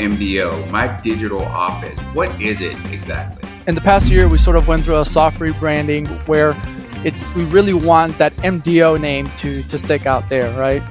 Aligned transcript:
MDO, 0.00 0.70
My 0.70 0.86
Digital 1.02 1.42
Office. 1.42 1.98
What 2.14 2.40
is 2.40 2.60
it 2.60 2.74
exactly? 2.90 3.48
In 3.66 3.74
the 3.74 3.80
past 3.80 4.10
year, 4.10 4.28
we 4.28 4.38
sort 4.38 4.56
of 4.56 4.66
went 4.66 4.84
through 4.84 4.98
a 4.98 5.04
soft 5.04 5.38
rebranding 5.38 6.06
where 6.26 6.56
it's 7.04 7.32
we 7.34 7.44
really 7.44 7.74
want 7.74 8.16
that 8.18 8.32
MDO 8.36 9.00
name 9.00 9.30
to 9.36 9.62
to 9.64 9.78
stick 9.78 10.06
out 10.06 10.28
there, 10.28 10.52
right? 10.58 10.82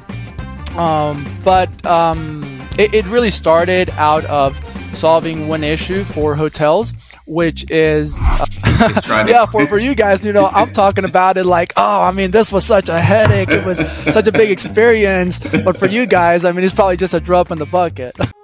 Um, 0.77 1.25
but 1.43 1.69
um, 1.85 2.43
it, 2.77 2.93
it 2.93 3.05
really 3.07 3.31
started 3.31 3.89
out 3.91 4.23
of 4.25 4.57
solving 4.93 5.47
one 5.47 5.63
issue 5.63 6.03
for 6.03 6.35
hotels, 6.35 6.93
which 7.25 7.69
is 7.69 8.15
uh, 8.21 8.45
yeah 9.27 9.45
for, 9.45 9.67
for 9.67 9.77
you 9.77 9.93
guys 9.93 10.25
you 10.25 10.33
know 10.33 10.47
i'm 10.47 10.71
talking 10.83 11.05
about 11.05 11.37
it 11.37 11.45
like 11.45 11.71
oh 11.77 12.01
i 12.01 12.11
mean 12.11 12.31
this 12.31 12.51
was 12.51 12.65
such 12.65 12.89
a 12.89 12.99
headache 12.99 13.49
it 13.49 13.63
was 13.63 13.77
such 14.11 14.25
a 14.25 14.31
big 14.31 14.49
experience 14.49 15.37
but 15.63 15.77
for 15.77 15.85
you 15.85 16.07
guys 16.07 16.43
i 16.43 16.51
mean 16.51 16.63
it's 16.63 16.73
probably 16.73 16.97
just 16.97 17.13
a 17.13 17.19
drop 17.19 17.51
in 17.51 17.59
the 17.59 17.65
bucket 17.67 18.17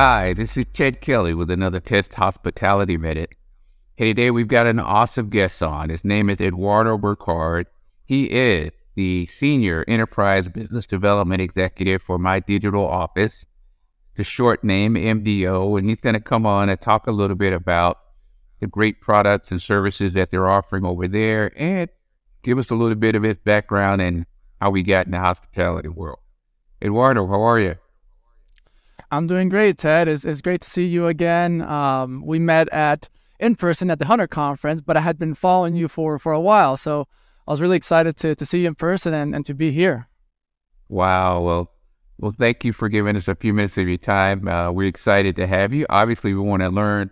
Hi, 0.00 0.32
this 0.32 0.56
is 0.56 0.66
Ted 0.72 1.00
Kelly 1.00 1.34
with 1.34 1.50
another 1.50 1.80
Ted's 1.80 2.14
Hospitality 2.14 2.96
Minute. 2.96 3.34
Hey, 3.96 4.14
today 4.14 4.30
we've 4.30 4.46
got 4.46 4.68
an 4.68 4.78
awesome 4.78 5.28
guest 5.28 5.60
on. 5.60 5.90
His 5.90 6.04
name 6.04 6.30
is 6.30 6.40
Eduardo 6.40 6.96
Burkhard. 6.96 7.66
He 8.04 8.26
is 8.26 8.70
the 8.94 9.26
Senior 9.26 9.84
Enterprise 9.88 10.46
Business 10.46 10.86
Development 10.86 11.42
Executive 11.42 12.00
for 12.00 12.16
My 12.16 12.38
Digital 12.38 12.86
Office, 12.86 13.44
the 14.14 14.22
short 14.22 14.62
name 14.62 14.94
MDO, 14.94 15.76
and 15.76 15.88
he's 15.90 16.00
going 16.00 16.14
to 16.14 16.20
come 16.20 16.46
on 16.46 16.68
and 16.68 16.80
talk 16.80 17.08
a 17.08 17.10
little 17.10 17.34
bit 17.34 17.52
about 17.52 17.98
the 18.60 18.68
great 18.68 19.00
products 19.00 19.50
and 19.50 19.60
services 19.60 20.12
that 20.12 20.30
they're 20.30 20.48
offering 20.48 20.84
over 20.84 21.08
there 21.08 21.50
and 21.56 21.90
give 22.44 22.56
us 22.60 22.70
a 22.70 22.76
little 22.76 22.94
bit 22.94 23.16
of 23.16 23.24
his 23.24 23.38
background 23.38 24.00
and 24.00 24.26
how 24.60 24.70
we 24.70 24.84
got 24.84 25.06
in 25.06 25.10
the 25.10 25.18
hospitality 25.18 25.88
world. 25.88 26.20
Eduardo, 26.80 27.26
how 27.26 27.42
are 27.42 27.58
you? 27.58 27.74
I'm 29.10 29.26
doing 29.26 29.48
great, 29.48 29.78
Ted. 29.78 30.08
It's, 30.08 30.24
it's 30.24 30.40
great 30.40 30.60
to 30.60 30.68
see 30.68 30.86
you 30.86 31.06
again. 31.06 31.62
Um, 31.62 32.22
we 32.24 32.38
met 32.38 32.68
at 32.70 33.08
in 33.40 33.54
person 33.56 33.90
at 33.90 33.98
the 33.98 34.06
Hunter 34.06 34.26
Conference, 34.26 34.82
but 34.82 34.96
I 34.96 35.00
had 35.00 35.18
been 35.18 35.34
following 35.34 35.76
you 35.76 35.88
for 35.88 36.18
for 36.18 36.32
a 36.32 36.40
while, 36.40 36.76
so 36.76 37.06
I 37.46 37.52
was 37.52 37.60
really 37.60 37.76
excited 37.76 38.16
to 38.18 38.34
to 38.34 38.46
see 38.46 38.62
you 38.62 38.68
in 38.68 38.74
person 38.74 39.14
and, 39.14 39.34
and 39.34 39.46
to 39.46 39.54
be 39.54 39.70
here. 39.70 40.08
Wow. 40.88 41.42
Well, 41.42 41.70
well, 42.18 42.34
thank 42.36 42.64
you 42.64 42.72
for 42.72 42.88
giving 42.88 43.16
us 43.16 43.28
a 43.28 43.34
few 43.34 43.54
minutes 43.54 43.78
of 43.78 43.88
your 43.88 43.98
time. 43.98 44.48
Uh, 44.48 44.70
we're 44.72 44.88
excited 44.88 45.36
to 45.36 45.46
have 45.46 45.72
you. 45.72 45.86
Obviously, 45.88 46.34
we 46.34 46.40
want 46.40 46.62
to 46.62 46.68
learn 46.68 47.10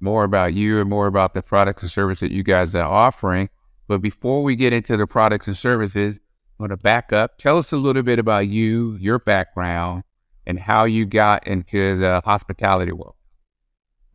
more 0.00 0.24
about 0.24 0.54
you 0.54 0.80
and 0.80 0.88
more 0.88 1.08
about 1.08 1.34
the 1.34 1.42
products 1.42 1.82
and 1.82 1.90
services 1.90 2.20
that 2.20 2.32
you 2.32 2.42
guys 2.42 2.74
are 2.74 2.86
offering. 2.86 3.48
But 3.88 3.98
before 3.98 4.42
we 4.42 4.54
get 4.54 4.72
into 4.72 4.96
the 4.96 5.06
products 5.06 5.48
and 5.48 5.56
services, 5.56 6.20
I 6.58 6.62
want 6.62 6.70
to 6.70 6.76
back 6.76 7.12
up. 7.12 7.38
Tell 7.38 7.58
us 7.58 7.72
a 7.72 7.76
little 7.76 8.02
bit 8.02 8.18
about 8.18 8.46
you, 8.46 8.96
your 9.00 9.18
background, 9.18 10.04
and 10.48 10.58
how 10.58 10.84
you 10.84 11.04
got 11.04 11.46
into 11.46 11.96
the 11.98 12.22
hospitality 12.24 12.90
world. 12.90 13.14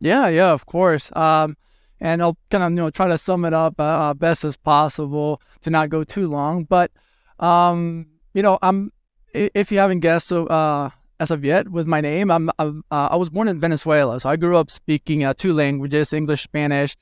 Yeah, 0.00 0.28
yeah, 0.28 0.52
of 0.52 0.66
course. 0.66 1.14
Um, 1.16 1.56
and 2.00 2.20
I'll 2.20 2.36
kind 2.50 2.64
of 2.64 2.70
you 2.72 2.76
know 2.76 2.90
try 2.90 3.08
to 3.08 3.16
sum 3.16 3.44
it 3.44 3.54
up 3.54 3.80
uh, 3.80 3.84
uh, 3.84 4.14
best 4.14 4.44
as 4.44 4.56
possible 4.56 5.40
to 5.62 5.70
not 5.70 5.88
go 5.88 6.04
too 6.04 6.28
long. 6.28 6.64
But 6.64 6.90
um, 7.38 8.06
you 8.34 8.42
know, 8.42 8.58
I'm 8.60 8.92
if 9.32 9.72
you 9.72 9.78
haven't 9.78 10.00
guessed 10.00 10.26
so 10.28 10.46
uh, 10.46 10.90
as 11.20 11.30
of 11.30 11.44
yet 11.44 11.68
with 11.68 11.86
my 11.86 12.00
name, 12.00 12.30
I'm, 12.30 12.50
I'm 12.58 12.82
uh, 12.90 13.08
I 13.12 13.16
was 13.16 13.30
born 13.30 13.48
in 13.48 13.60
Venezuela, 13.60 14.18
so 14.20 14.28
I 14.28 14.36
grew 14.36 14.56
up 14.56 14.70
speaking 14.70 15.24
uh, 15.24 15.32
two 15.32 15.54
languages, 15.54 16.12
English, 16.12 16.42
Spanish. 16.42 16.96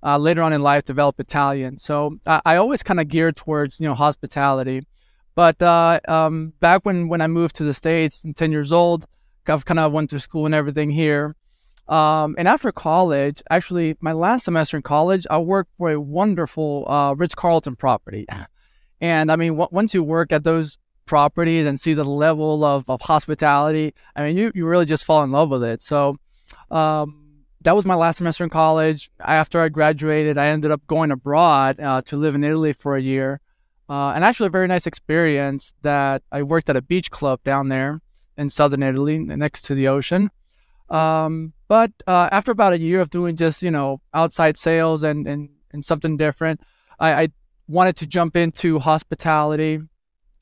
Uh, 0.00 0.16
later 0.16 0.42
on 0.42 0.52
in 0.52 0.62
life, 0.62 0.84
developed 0.84 1.18
Italian. 1.18 1.76
So 1.76 2.20
I, 2.24 2.40
I 2.46 2.56
always 2.56 2.84
kind 2.84 3.00
of 3.00 3.08
geared 3.08 3.34
towards 3.36 3.80
you 3.80 3.88
know 3.88 3.94
hospitality. 3.94 4.86
But 5.38 5.62
uh, 5.62 6.00
um, 6.08 6.52
back 6.58 6.84
when, 6.84 7.06
when 7.06 7.20
I 7.20 7.28
moved 7.28 7.54
to 7.56 7.62
the 7.62 7.72
States, 7.72 8.26
10 8.34 8.50
years 8.50 8.72
old, 8.72 9.06
I've 9.46 9.64
kind 9.64 9.78
of 9.78 9.92
went 9.92 10.10
through 10.10 10.18
school 10.18 10.46
and 10.46 10.52
everything 10.52 10.90
here. 10.90 11.36
Um, 11.86 12.34
and 12.36 12.48
after 12.48 12.72
college, 12.72 13.40
actually, 13.48 13.96
my 14.00 14.10
last 14.10 14.46
semester 14.46 14.78
in 14.78 14.82
college, 14.82 15.28
I 15.30 15.38
worked 15.38 15.70
for 15.78 15.90
a 15.90 16.00
wonderful 16.00 16.90
uh, 16.90 17.14
Ritz 17.14 17.36
Carlton 17.36 17.76
property. 17.76 18.26
And 19.00 19.30
I 19.30 19.36
mean, 19.36 19.52
w- 19.52 19.68
once 19.70 19.94
you 19.94 20.02
work 20.02 20.32
at 20.32 20.42
those 20.42 20.76
properties 21.06 21.66
and 21.66 21.78
see 21.78 21.94
the 21.94 22.02
level 22.02 22.64
of, 22.64 22.90
of 22.90 23.00
hospitality, 23.02 23.94
I 24.16 24.24
mean, 24.24 24.36
you, 24.36 24.50
you 24.56 24.66
really 24.66 24.86
just 24.86 25.04
fall 25.04 25.22
in 25.22 25.30
love 25.30 25.50
with 25.50 25.62
it. 25.62 25.82
So 25.82 26.16
um, 26.72 27.44
that 27.60 27.76
was 27.76 27.84
my 27.84 27.94
last 27.94 28.16
semester 28.16 28.42
in 28.42 28.50
college. 28.50 29.08
After 29.20 29.60
I 29.60 29.68
graduated, 29.68 30.36
I 30.36 30.48
ended 30.48 30.72
up 30.72 30.84
going 30.88 31.12
abroad 31.12 31.78
uh, 31.78 32.02
to 32.06 32.16
live 32.16 32.34
in 32.34 32.42
Italy 32.42 32.72
for 32.72 32.96
a 32.96 33.00
year. 33.00 33.40
Uh, 33.88 34.12
and 34.14 34.22
actually, 34.22 34.48
a 34.48 34.50
very 34.50 34.66
nice 34.66 34.86
experience 34.86 35.72
that 35.82 36.22
I 36.30 36.42
worked 36.42 36.68
at 36.68 36.76
a 36.76 36.82
beach 36.82 37.10
club 37.10 37.42
down 37.42 37.68
there 37.68 38.00
in 38.36 38.50
southern 38.50 38.82
Italy, 38.82 39.18
next 39.18 39.62
to 39.62 39.74
the 39.74 39.88
ocean. 39.88 40.30
Um, 40.90 41.52
but 41.68 41.92
uh, 42.06 42.28
after 42.30 42.50
about 42.50 42.72
a 42.72 42.78
year 42.78 43.00
of 43.00 43.10
doing 43.10 43.36
just 43.36 43.62
you 43.62 43.70
know 43.70 44.00
outside 44.14 44.56
sales 44.56 45.02
and 45.02 45.26
and, 45.26 45.50
and 45.72 45.84
something 45.84 46.16
different, 46.16 46.60
I, 46.98 47.12
I 47.14 47.28
wanted 47.66 47.96
to 47.96 48.06
jump 48.06 48.36
into 48.36 48.78
hospitality 48.78 49.80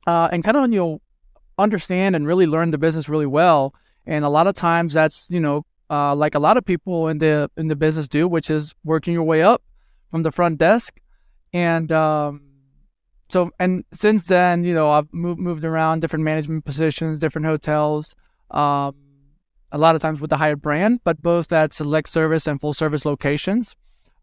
uh, 0.07 0.29
and 0.33 0.45
kind 0.45 0.57
of 0.57 0.73
you 0.73 0.79
know 0.79 1.01
understand 1.59 2.15
and 2.17 2.27
really 2.27 2.47
learn 2.47 2.71
the 2.71 2.79
business 2.79 3.09
really 3.09 3.27
well. 3.27 3.75
And 4.07 4.25
a 4.25 4.29
lot 4.29 4.47
of 4.47 4.55
times 4.55 4.93
that's 4.93 5.31
you 5.31 5.41
know 5.41 5.65
uh, 5.89 6.15
like 6.15 6.35
a 6.35 6.41
lot 6.41 6.57
of 6.57 6.65
people 6.65 7.09
in 7.09 7.19
the 7.19 7.51
in 7.57 7.69
the 7.69 7.77
business 7.77 8.09
do, 8.09 8.27
which 8.27 8.51
is 8.51 8.75
working 8.85 9.15
your 9.15 9.25
way 9.25 9.43
up 9.43 9.63
from 10.11 10.23
the 10.23 10.33
front 10.33 10.59
desk 10.59 11.01
and 11.53 11.91
um, 11.91 12.43
so 13.29 13.51
and 13.59 13.85
since 13.93 14.27
then, 14.27 14.65
you 14.65 14.75
know, 14.75 14.91
I've 14.91 15.13
moved 15.13 15.41
moved 15.41 15.65
around 15.65 16.01
different 16.01 16.25
management 16.25 16.65
positions, 16.65 17.19
different 17.19 17.47
hotels. 17.47 18.15
Um, 18.51 18.95
a 19.73 19.79
lot 19.79 19.97
of 19.97 20.03
times 20.03 20.21
with 20.21 20.31
the 20.31 20.37
Hyatt 20.37 20.63
brand, 20.63 21.01
but 21.05 21.21
both 21.21 21.53
at 21.53 21.73
select 21.73 22.09
service 22.09 22.47
and 22.47 22.61
full 22.61 22.73
service 22.73 23.05
locations. 23.05 23.75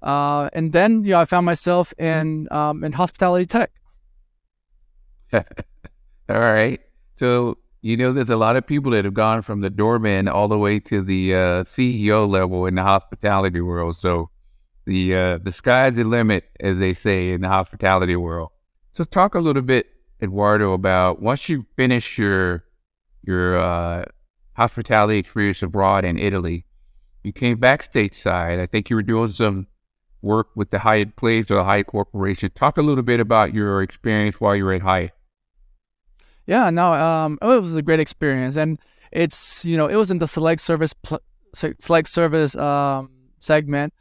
Uh, 0.01 0.49
and 0.53 0.73
then, 0.73 1.03
you 1.03 1.11
know, 1.11 1.19
I 1.19 1.25
found 1.25 1.45
myself 1.45 1.93
in 1.97 2.47
um, 2.51 2.83
in 2.83 2.93
hospitality 2.93 3.45
tech. 3.45 3.71
All 5.33 5.43
right. 6.39 6.79
So 7.15 7.57
you 7.83 7.97
know, 7.97 8.13
there's 8.13 8.29
a 8.29 8.37
lot 8.37 8.55
of 8.55 8.65
people 8.65 8.91
that 8.91 9.03
have 9.03 9.13
gone 9.13 9.41
from 9.41 9.59
the 9.59 9.69
doorman 9.69 10.29
all 10.29 10.47
the 10.47 10.57
way 10.57 10.79
to 10.79 11.01
the 11.01 11.35
uh, 11.35 11.63
CEO 11.65 12.27
level 12.27 12.65
in 12.65 12.75
the 12.75 12.81
hospitality 12.81 13.59
world. 13.59 13.97
So 13.97 14.29
the 14.85 15.15
uh, 15.15 15.37
the 15.43 15.51
sky's 15.51 15.95
the 15.95 16.05
limit, 16.05 16.45
as 16.61 16.79
they 16.79 16.93
say 16.93 17.31
in 17.31 17.41
the 17.41 17.49
hospitality 17.49 18.15
world. 18.15 18.51
So 18.93 19.03
talk 19.03 19.33
a 19.33 19.39
little 19.39 19.63
bit, 19.63 19.87
Eduardo, 20.21 20.73
about 20.73 21.21
once 21.21 21.49
you 21.49 21.65
finish 21.75 22.17
your 22.17 22.63
your 23.23 23.57
uh, 23.57 24.05
hospitality 24.53 25.17
experience 25.17 25.63
abroad 25.63 26.05
in 26.05 26.19
Italy, 26.19 26.65
you 27.23 27.33
came 27.33 27.57
back 27.57 27.83
stateside. 27.83 28.59
I 28.59 28.67
think 28.67 28.89
you 28.89 28.95
were 28.95 29.01
doing 29.01 29.31
some 29.31 29.67
work 30.21 30.47
with 30.55 30.69
the 30.69 30.79
Hyatt 30.79 31.15
Place 31.15 31.49
or 31.49 31.55
the 31.55 31.63
Hyatt 31.63 31.87
Corporation. 31.87 32.51
Talk 32.53 32.77
a 32.77 32.83
little 32.83 33.03
bit 33.03 33.19
about 33.19 33.53
your 33.53 33.81
experience 33.81 34.39
while 34.39 34.55
you 34.55 34.65
were 34.65 34.73
at 34.73 34.83
Hyatt. 34.83 35.11
Yeah, 36.45 36.69
no, 36.69 36.93
um, 36.93 37.39
it 37.41 37.45
was 37.45 37.75
a 37.75 37.81
great 37.81 37.99
experience, 37.99 38.57
and 38.57 38.79
it's 39.11 39.65
you 39.65 39.75
know 39.75 39.87
it 39.87 39.95
was 39.95 40.11
in 40.11 40.19
the 40.19 40.27
select 40.27 40.61
service 40.61 40.93
pl- 40.93 41.21
select 41.53 42.09
service 42.09 42.55
um, 42.55 43.09
segment. 43.39 43.93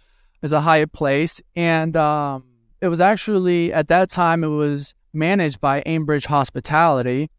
It's 0.42 0.53
a 0.53 0.60
Hyatt 0.60 0.92
Place, 0.92 1.41
and 1.56 1.97
um, 1.97 2.44
it 2.82 2.88
was 2.88 3.00
actually 3.00 3.72
at 3.72 3.88
that 3.88 4.10
time 4.10 4.43
it 4.43 4.48
was 4.48 4.94
managed 5.12 5.60
by 5.60 5.82
Aimbridge 5.82 6.26
Hospitality. 6.26 7.31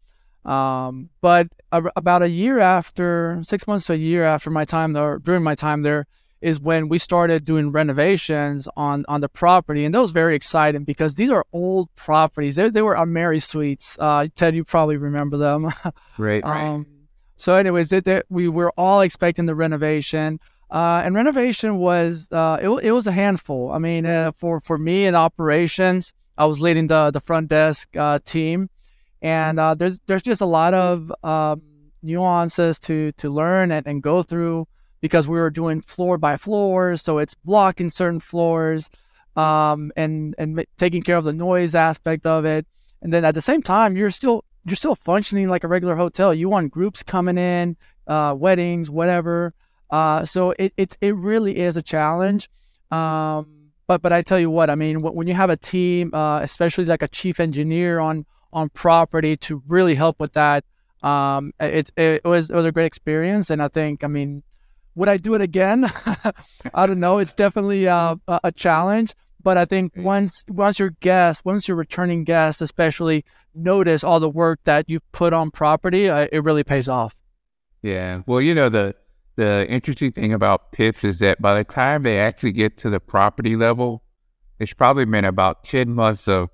Um, 0.44 1.10
but 1.20 1.48
a, 1.70 1.82
about 1.96 2.22
a 2.22 2.28
year 2.28 2.58
after, 2.58 3.38
six 3.42 3.66
months 3.66 3.86
to 3.86 3.92
a 3.92 3.96
year 3.96 4.24
after 4.24 4.50
my 4.50 4.64
time 4.64 4.94
there, 4.94 5.18
during 5.18 5.42
my 5.42 5.54
time 5.54 5.82
there, 5.82 6.06
is 6.40 6.60
when 6.60 6.88
we 6.88 6.98
started 6.98 7.44
doing 7.44 7.72
renovations 7.72 8.68
on 8.76 9.04
on 9.08 9.22
the 9.22 9.30
property, 9.30 9.84
and 9.86 9.94
that 9.94 10.00
was 10.00 10.10
very 10.10 10.36
exciting 10.36 10.84
because 10.84 11.14
these 11.14 11.30
are 11.30 11.46
old 11.54 11.88
properties. 11.94 12.56
They, 12.56 12.68
they 12.68 12.82
were 12.82 12.94
AmeriSuites. 12.94 13.96
Uh, 13.98 14.28
Ted, 14.34 14.54
you 14.54 14.62
probably 14.62 14.98
remember 14.98 15.38
them. 15.38 15.64
right. 15.64 15.94
right. 16.18 16.44
Um, 16.44 16.86
so, 17.36 17.54
anyways, 17.54 17.88
they, 17.88 18.00
they, 18.00 18.22
we 18.28 18.48
were 18.48 18.72
all 18.76 19.00
expecting 19.00 19.46
the 19.46 19.54
renovation. 19.54 20.38
Uh, 20.74 21.02
and 21.04 21.14
renovation 21.14 21.78
was 21.78 22.28
uh, 22.32 22.58
it, 22.60 22.68
it 22.82 22.90
was 22.90 23.06
a 23.06 23.12
handful. 23.12 23.70
I 23.70 23.78
mean, 23.78 24.04
uh, 24.04 24.32
for 24.32 24.58
for 24.58 24.76
me 24.76 25.06
in 25.06 25.14
operations, 25.14 26.12
I 26.36 26.46
was 26.46 26.60
leading 26.60 26.88
the 26.88 27.12
the 27.12 27.20
front 27.20 27.46
desk 27.46 27.96
uh, 27.96 28.18
team, 28.24 28.68
and 29.22 29.60
uh, 29.60 29.74
there's 29.74 30.00
there's 30.06 30.22
just 30.22 30.40
a 30.40 30.46
lot 30.46 30.74
of 30.74 31.12
um, 31.22 31.62
nuances 32.02 32.80
to 32.80 33.12
to 33.12 33.30
learn 33.30 33.70
and, 33.70 33.86
and 33.86 34.02
go 34.02 34.24
through 34.24 34.66
because 35.00 35.28
we 35.28 35.38
were 35.38 35.48
doing 35.48 35.80
floor 35.80 36.18
by 36.18 36.36
floor, 36.36 36.96
so 36.96 37.18
it's 37.18 37.36
blocking 37.36 37.88
certain 37.88 38.18
floors, 38.18 38.90
um, 39.36 39.92
and 39.96 40.34
and 40.38 40.66
taking 40.76 41.02
care 41.02 41.16
of 41.16 41.22
the 41.22 41.32
noise 41.32 41.76
aspect 41.76 42.26
of 42.26 42.44
it, 42.44 42.66
and 43.00 43.12
then 43.12 43.24
at 43.24 43.36
the 43.36 43.40
same 43.40 43.62
time, 43.62 43.96
you're 43.96 44.10
still 44.10 44.44
you're 44.66 44.74
still 44.74 44.96
functioning 44.96 45.48
like 45.48 45.62
a 45.62 45.68
regular 45.68 45.94
hotel. 45.94 46.34
You 46.34 46.48
want 46.48 46.72
groups 46.72 47.04
coming 47.04 47.38
in, 47.38 47.76
uh, 48.08 48.34
weddings, 48.36 48.90
whatever. 48.90 49.54
Uh, 49.90 50.24
so 50.24 50.54
it, 50.58 50.72
it 50.76 50.96
it 51.00 51.14
really 51.14 51.58
is 51.58 51.76
a 51.76 51.82
challenge. 51.82 52.48
Um, 52.90 53.70
but 53.86 54.02
but 54.02 54.12
I 54.12 54.22
tell 54.22 54.40
you 54.40 54.50
what, 54.50 54.70
I 54.70 54.74
mean, 54.74 55.02
when 55.02 55.26
you 55.26 55.34
have 55.34 55.50
a 55.50 55.56
team, 55.56 56.14
uh, 56.14 56.40
especially 56.40 56.84
like 56.86 57.02
a 57.02 57.08
chief 57.08 57.40
engineer 57.40 57.98
on 57.98 58.26
on 58.52 58.70
property 58.70 59.36
to 59.36 59.62
really 59.68 59.94
help 59.94 60.20
with 60.20 60.32
that. 60.34 60.64
Um, 61.02 61.52
it, 61.60 61.90
it 61.96 62.24
was 62.24 62.50
it 62.50 62.56
was 62.56 62.64
a 62.64 62.72
great 62.72 62.86
experience, 62.86 63.50
and 63.50 63.62
I 63.62 63.68
think 63.68 64.02
I 64.02 64.06
mean, 64.06 64.42
would 64.94 65.08
I 65.08 65.18
do 65.18 65.34
it 65.34 65.42
again? 65.42 65.90
I 66.74 66.86
don't 66.86 67.00
know. 67.00 67.18
It's 67.18 67.34
definitely 67.34 67.86
uh, 67.86 68.16
a, 68.26 68.40
a 68.44 68.52
challenge, 68.52 69.14
but 69.42 69.58
I 69.58 69.66
think 69.66 69.92
once 69.96 70.44
once 70.48 70.78
your 70.78 70.90
guests, 71.00 71.44
once 71.44 71.68
your 71.68 71.76
returning 71.76 72.24
guests, 72.24 72.62
especially 72.62 73.24
notice 73.54 74.02
all 74.02 74.18
the 74.18 74.30
work 74.30 74.60
that 74.64 74.88
you've 74.88 75.12
put 75.12 75.34
on 75.34 75.50
property, 75.50 76.08
uh, 76.08 76.26
it 76.32 76.42
really 76.42 76.64
pays 76.64 76.88
off. 76.88 77.22
Yeah. 77.82 78.22
Well, 78.26 78.40
you 78.40 78.54
know 78.54 78.70
the 78.70 78.94
the 79.36 79.66
interesting 79.68 80.12
thing 80.12 80.32
about 80.32 80.72
PIPs 80.72 81.04
is 81.04 81.18
that 81.18 81.40
by 81.40 81.56
the 81.56 81.64
time 81.64 82.02
they 82.02 82.18
actually 82.18 82.52
get 82.52 82.76
to 82.78 82.90
the 82.90 83.00
property 83.00 83.56
level, 83.56 84.04
it's 84.58 84.72
probably 84.72 85.04
been 85.04 85.24
about 85.24 85.64
ten 85.64 85.94
months 85.94 86.28
of 86.28 86.50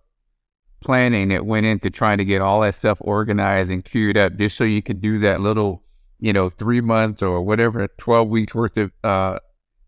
planning 0.80 1.28
that 1.28 1.44
went 1.44 1.66
into 1.66 1.90
trying 1.90 2.18
to 2.18 2.24
get 2.24 2.40
all 2.40 2.60
that 2.62 2.74
stuff 2.74 2.98
organized 3.00 3.70
and 3.70 3.84
queued 3.84 4.16
up, 4.16 4.36
just 4.36 4.56
so 4.56 4.64
you 4.64 4.82
could 4.82 5.00
do 5.00 5.18
that 5.18 5.40
little, 5.40 5.82
you 6.18 6.32
know, 6.32 6.48
three 6.48 6.80
months 6.80 7.22
or 7.22 7.42
whatever, 7.42 7.86
twelve 7.98 8.28
weeks 8.28 8.54
worth 8.54 8.76
of 8.76 8.90
uh, 9.04 9.38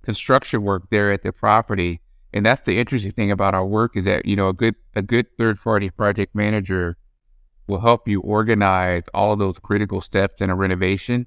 construction 0.03 0.63
work 0.63 0.91
there 0.91 1.11
at 1.11 1.23
the 1.23 1.33
property 1.33 2.03
and 2.33 2.47
that's 2.47 2.63
the 2.63 2.79
interesting 2.79 3.13
thing 3.13 3.31
about 3.31 3.55
our 3.55 3.67
work 3.67 3.97
is 3.97 4.07
that, 4.07 4.25
you 4.25 4.37
know, 4.37 4.49
a 4.49 4.53
good 4.53 4.75
a 4.95 5.03
good 5.03 5.27
third 5.37 5.61
party 5.61 5.91
project 5.91 6.35
manager 6.35 6.97
will 7.67 7.81
help 7.81 8.09
you 8.09 8.21
organize 8.21 9.03
all 9.13 9.37
those 9.37 9.59
critical 9.59 10.01
steps 10.01 10.41
in 10.41 10.51
a 10.51 10.57
renovation. 10.57 11.27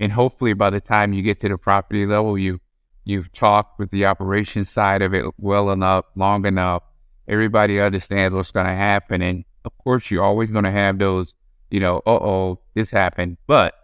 And 0.00 0.12
hopefully 0.12 0.52
by 0.52 0.70
the 0.70 0.80
time 0.80 1.12
you 1.12 1.22
get 1.22 1.40
to 1.40 1.48
the 1.48 1.58
property 1.58 2.06
level, 2.06 2.38
you 2.38 2.60
you've 3.04 3.32
talked 3.32 3.78
with 3.78 3.90
the 3.90 4.06
operations 4.06 4.70
side 4.70 5.02
of 5.02 5.12
it 5.12 5.26
well 5.38 5.70
enough, 5.70 6.04
long 6.14 6.46
enough. 6.46 6.82
Everybody 7.28 7.80
understands 7.80 8.34
what's 8.34 8.50
gonna 8.50 8.76
happen. 8.76 9.22
And 9.22 9.44
of 9.64 9.76
course 9.78 10.10
you're 10.10 10.24
always 10.24 10.50
gonna 10.50 10.70
have 10.70 10.98
those, 10.98 11.34
you 11.70 11.80
know, 11.80 11.98
uh 12.06 12.10
oh, 12.10 12.60
this 12.74 12.90
happened. 12.90 13.38
But 13.46 13.74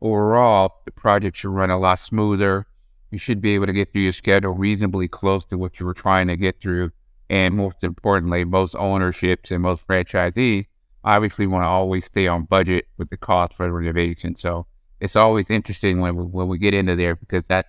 overall 0.00 0.82
the 0.84 0.92
project 0.92 1.36
should 1.36 1.50
run 1.50 1.70
a 1.70 1.78
lot 1.78 1.98
smoother 1.98 2.66
you 3.10 3.18
should 3.18 3.40
be 3.40 3.54
able 3.54 3.66
to 3.66 3.72
get 3.72 3.92
through 3.92 4.02
your 4.02 4.12
schedule 4.12 4.52
reasonably 4.52 5.08
close 5.08 5.44
to 5.46 5.58
what 5.58 5.80
you 5.80 5.86
were 5.86 5.94
trying 5.94 6.28
to 6.28 6.36
get 6.36 6.60
through. 6.60 6.90
And 7.30 7.54
most 7.54 7.84
importantly, 7.84 8.44
most 8.44 8.74
ownerships 8.76 9.50
and 9.50 9.62
most 9.62 9.86
franchisees 9.86 10.66
obviously 11.04 11.46
want 11.46 11.64
to 11.64 11.68
always 11.68 12.06
stay 12.06 12.26
on 12.26 12.44
budget 12.44 12.86
with 12.96 13.10
the 13.10 13.16
cost 13.16 13.54
for 13.54 13.66
the 13.66 13.72
renovation. 13.72 14.34
So 14.36 14.66
it's 15.00 15.16
always 15.16 15.46
interesting 15.50 16.00
when 16.00 16.16
we, 16.16 16.24
when 16.24 16.48
we 16.48 16.58
get 16.58 16.74
into 16.74 16.96
there 16.96 17.16
because 17.16 17.44
that 17.48 17.66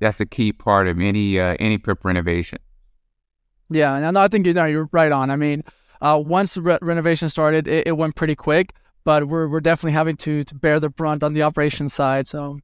that's 0.00 0.20
a 0.20 0.26
key 0.26 0.52
part 0.52 0.88
of 0.88 1.00
any 1.00 1.38
uh, 1.38 1.56
any 1.58 1.78
PIP 1.78 2.04
renovation. 2.04 2.58
Yeah, 3.70 3.96
and 3.96 4.18
I 4.18 4.28
think 4.28 4.46
you 4.46 4.54
know 4.54 4.64
you're 4.64 4.88
right 4.92 5.12
on. 5.12 5.30
I 5.30 5.36
mean, 5.36 5.64
uh, 6.00 6.22
once 6.24 6.56
re- 6.56 6.78
renovation 6.80 7.28
started, 7.28 7.68
it, 7.68 7.88
it, 7.88 7.96
went 7.96 8.16
pretty 8.16 8.34
quick, 8.34 8.74
but 9.04 9.28
we're 9.28 9.48
we're 9.48 9.60
definitely 9.60 9.92
having 9.92 10.16
to 10.18 10.44
to 10.44 10.54
bear 10.54 10.80
the 10.80 10.88
brunt 10.88 11.22
on 11.22 11.34
the 11.34 11.42
operation 11.42 11.88
side. 11.88 12.26
So 12.28 12.60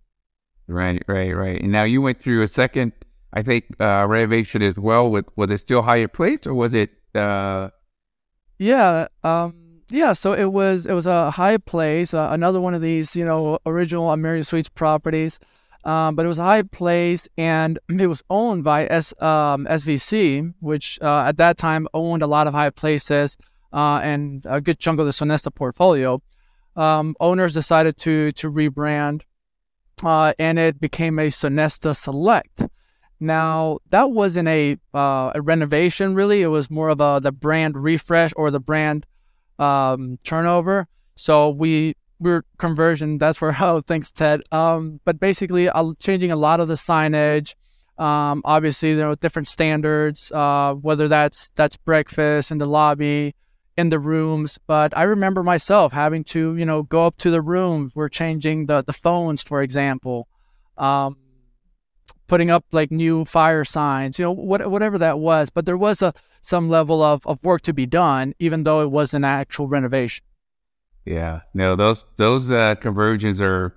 Right, 0.66 1.02
right, 1.06 1.32
right. 1.32 1.60
And 1.60 1.72
now 1.72 1.84
you 1.84 2.00
went 2.00 2.20
through 2.20 2.42
a 2.42 2.48
second, 2.48 2.92
I 3.32 3.42
think, 3.42 3.66
uh, 3.80 4.06
renovation 4.08 4.62
as 4.62 4.76
well. 4.76 5.10
With 5.10 5.26
was 5.36 5.50
it 5.50 5.58
still 5.58 5.82
Hyatt 5.82 6.12
Place 6.12 6.46
or 6.46 6.54
was 6.54 6.74
it? 6.74 6.90
Uh... 7.14 7.70
Yeah, 8.58 9.08
um, 9.22 9.63
yeah. 9.94 10.12
So 10.12 10.32
it 10.32 10.52
was 10.52 10.86
it 10.86 10.92
was 10.92 11.06
a 11.06 11.30
Hyatt 11.30 11.64
Place, 11.64 12.14
uh, 12.14 12.28
another 12.30 12.60
one 12.60 12.74
of 12.74 12.82
these, 12.82 13.14
you 13.16 13.24
know, 13.24 13.58
original 13.66 14.08
AmeriSuites 14.08 14.72
properties. 14.74 15.38
Um, 15.84 16.14
but 16.14 16.24
it 16.24 16.28
was 16.28 16.38
a 16.38 16.44
Hyatt 16.44 16.70
Place, 16.70 17.28
and 17.36 17.78
it 17.88 18.06
was 18.06 18.22
owned 18.30 18.64
by 18.64 18.86
S, 18.86 19.12
um, 19.20 19.66
SVC, 19.66 20.54
which 20.60 20.98
uh, 21.02 21.24
at 21.28 21.36
that 21.36 21.58
time 21.58 21.86
owned 21.92 22.22
a 22.22 22.26
lot 22.26 22.46
of 22.46 22.54
Hyatt 22.54 22.74
Places 22.74 23.36
uh, 23.72 24.00
and 24.02 24.42
a 24.46 24.60
good 24.60 24.78
chunk 24.78 24.98
of 24.98 25.06
the 25.06 25.12
Sonesta 25.12 25.54
portfolio. 25.54 26.22
Um, 26.76 27.14
owners 27.20 27.54
decided 27.54 27.96
to 27.98 28.32
to 28.32 28.50
rebrand 28.50 29.22
uh, 30.02 30.32
and 30.38 30.58
it 30.58 30.80
became 30.80 31.18
a 31.18 31.28
Sonesta 31.28 31.94
Select. 31.94 32.62
Now 33.20 33.78
that 33.90 34.10
wasn't 34.10 34.48
a 34.48 34.76
uh, 34.92 35.32
a 35.34 35.40
renovation 35.40 36.14
really; 36.14 36.42
it 36.42 36.48
was 36.48 36.70
more 36.70 36.88
of 36.88 37.00
a 37.00 37.20
the 37.22 37.32
brand 37.32 37.76
refresh 37.76 38.32
or 38.36 38.50
the 38.50 38.60
brand 38.60 39.06
um, 39.58 40.18
turnover. 40.24 40.88
So 41.16 41.50
we 41.50 41.94
we're 42.18 42.44
conversion. 42.58 43.18
That's 43.18 43.40
where 43.40 43.52
how 43.60 43.80
thanks 43.80 44.10
Ted. 44.10 44.42
Um, 44.52 45.00
but 45.04 45.20
basically, 45.20 45.68
uh, 45.68 45.92
changing 45.98 46.32
a 46.32 46.36
lot 46.36 46.60
of 46.60 46.68
the 46.68 46.74
signage. 46.74 47.54
Um, 47.96 48.42
obviously, 48.44 48.94
there 48.94 49.08
are 49.08 49.16
different 49.16 49.48
standards. 49.48 50.32
Uh, 50.32 50.74
whether 50.74 51.08
that's 51.08 51.50
that's 51.54 51.76
breakfast 51.76 52.50
in 52.50 52.58
the 52.58 52.66
lobby, 52.66 53.34
in 53.76 53.88
the 53.88 53.98
rooms, 53.98 54.58
but 54.66 54.96
I 54.96 55.02
remember 55.02 55.42
myself 55.42 55.92
having 55.92 56.24
to, 56.24 56.56
you 56.56 56.64
know, 56.64 56.82
go 56.82 57.06
up 57.06 57.16
to 57.18 57.30
the 57.30 57.42
rooms. 57.42 57.94
We're 57.94 58.08
changing 58.08 58.66
the 58.66 58.82
the 58.82 58.92
phones, 58.92 59.42
for 59.42 59.62
example, 59.62 60.28
um, 60.78 61.16
putting 62.26 62.50
up 62.50 62.64
like 62.72 62.90
new 62.90 63.24
fire 63.24 63.64
signs, 63.64 64.18
you 64.18 64.24
know, 64.24 64.32
what, 64.32 64.68
whatever 64.70 64.98
that 64.98 65.18
was. 65.18 65.50
But 65.50 65.66
there 65.66 65.76
was 65.76 66.02
a 66.02 66.14
some 66.44 66.68
level 66.68 67.02
of, 67.02 67.26
of 67.26 67.42
work 67.42 67.62
to 67.62 67.72
be 67.72 67.86
done, 67.86 68.34
even 68.38 68.64
though 68.64 68.82
it 68.82 68.90
was 68.90 69.14
an 69.14 69.24
actual 69.24 69.66
renovation. 69.66 70.24
Yeah, 71.06 71.40
no, 71.54 71.74
those 71.74 72.04
those 72.16 72.50
uh, 72.50 72.74
conversions 72.76 73.40
are 73.40 73.74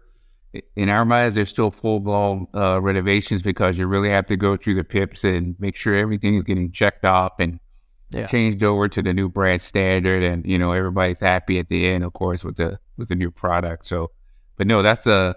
in 0.75 0.89
our 0.89 1.05
minds 1.05 1.35
they're 1.35 1.45
still 1.45 1.71
full 1.71 1.99
blown 1.99 2.47
uh, 2.53 2.79
renovations 2.81 3.41
because 3.41 3.77
you 3.77 3.85
really 3.85 4.09
have 4.09 4.25
to 4.27 4.37
go 4.37 4.55
through 4.57 4.75
the 4.75 4.83
pips 4.83 5.23
and 5.23 5.55
make 5.59 5.75
sure 5.75 5.93
everything 5.93 6.35
is 6.35 6.43
getting 6.43 6.71
checked 6.71 7.05
off 7.05 7.33
and 7.39 7.59
yeah. 8.11 8.25
changed 8.25 8.63
over 8.63 8.87
to 8.87 9.01
the 9.01 9.13
new 9.13 9.29
brand 9.29 9.61
standard, 9.61 10.23
and 10.23 10.45
you 10.45 10.57
know 10.57 10.71
everybody's 10.73 11.19
happy 11.19 11.59
at 11.59 11.69
the 11.69 11.87
end, 11.87 12.03
of 12.03 12.13
course, 12.13 12.43
with 12.43 12.57
the 12.57 12.79
with 12.97 13.09
the 13.09 13.15
new 13.15 13.31
product. 13.31 13.85
So, 13.85 14.11
but 14.57 14.67
no, 14.67 14.81
that's 14.81 15.07
a 15.07 15.35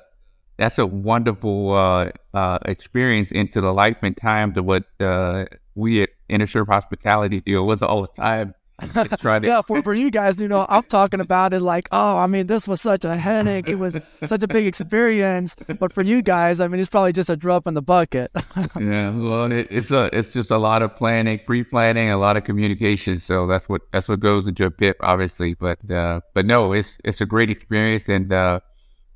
that's 0.56 0.78
a 0.78 0.86
wonderful 0.86 1.72
uh, 1.72 2.10
uh, 2.34 2.58
experience 2.66 3.30
into 3.30 3.60
the 3.60 3.72
life 3.72 3.96
and 4.02 4.16
times 4.16 4.56
of 4.58 4.64
what 4.64 4.84
uh, 4.98 5.46
we 5.74 6.02
at 6.02 6.10
Interserv 6.30 6.68
Hospitality 6.68 7.40
deal 7.40 7.66
with 7.66 7.82
all 7.82 8.02
the 8.02 8.08
time 8.08 8.54
to... 8.80 9.40
yeah, 9.42 9.62
for, 9.62 9.82
for 9.82 9.94
you 9.94 10.10
guys, 10.10 10.40
you 10.40 10.48
know, 10.48 10.66
I'm 10.68 10.82
talking 10.84 11.20
about 11.20 11.52
it 11.52 11.60
like, 11.60 11.88
oh, 11.92 12.18
I 12.18 12.26
mean, 12.26 12.46
this 12.46 12.66
was 12.66 12.80
such 12.80 13.04
a 13.04 13.16
headache. 13.16 13.68
It 13.68 13.76
was 13.76 13.98
such 14.24 14.42
a 14.42 14.48
big 14.48 14.66
experience. 14.66 15.56
But 15.78 15.92
for 15.92 16.02
you 16.02 16.22
guys, 16.22 16.60
I 16.60 16.68
mean, 16.68 16.80
it's 16.80 16.90
probably 16.90 17.12
just 17.12 17.30
a 17.30 17.36
drop 17.36 17.66
in 17.66 17.74
the 17.74 17.82
bucket. 17.82 18.30
yeah, 18.80 19.10
well, 19.10 19.50
it, 19.52 19.68
it's 19.70 19.90
a 19.90 20.10
it's 20.12 20.32
just 20.32 20.50
a 20.50 20.58
lot 20.58 20.82
of 20.82 20.96
planning, 20.96 21.40
pre-planning, 21.46 22.10
a 22.10 22.18
lot 22.18 22.36
of 22.36 22.44
communication. 22.44 23.18
So 23.18 23.46
that's 23.46 23.68
what 23.68 23.82
that's 23.92 24.08
what 24.08 24.20
goes 24.20 24.46
into 24.46 24.64
a 24.64 24.70
PIP, 24.70 24.96
obviously. 25.00 25.54
But 25.54 25.90
uh, 25.90 26.20
but 26.34 26.46
no, 26.46 26.72
it's 26.72 26.98
it's 27.04 27.20
a 27.20 27.26
great 27.26 27.50
experience, 27.50 28.08
and 28.08 28.32
uh, 28.32 28.60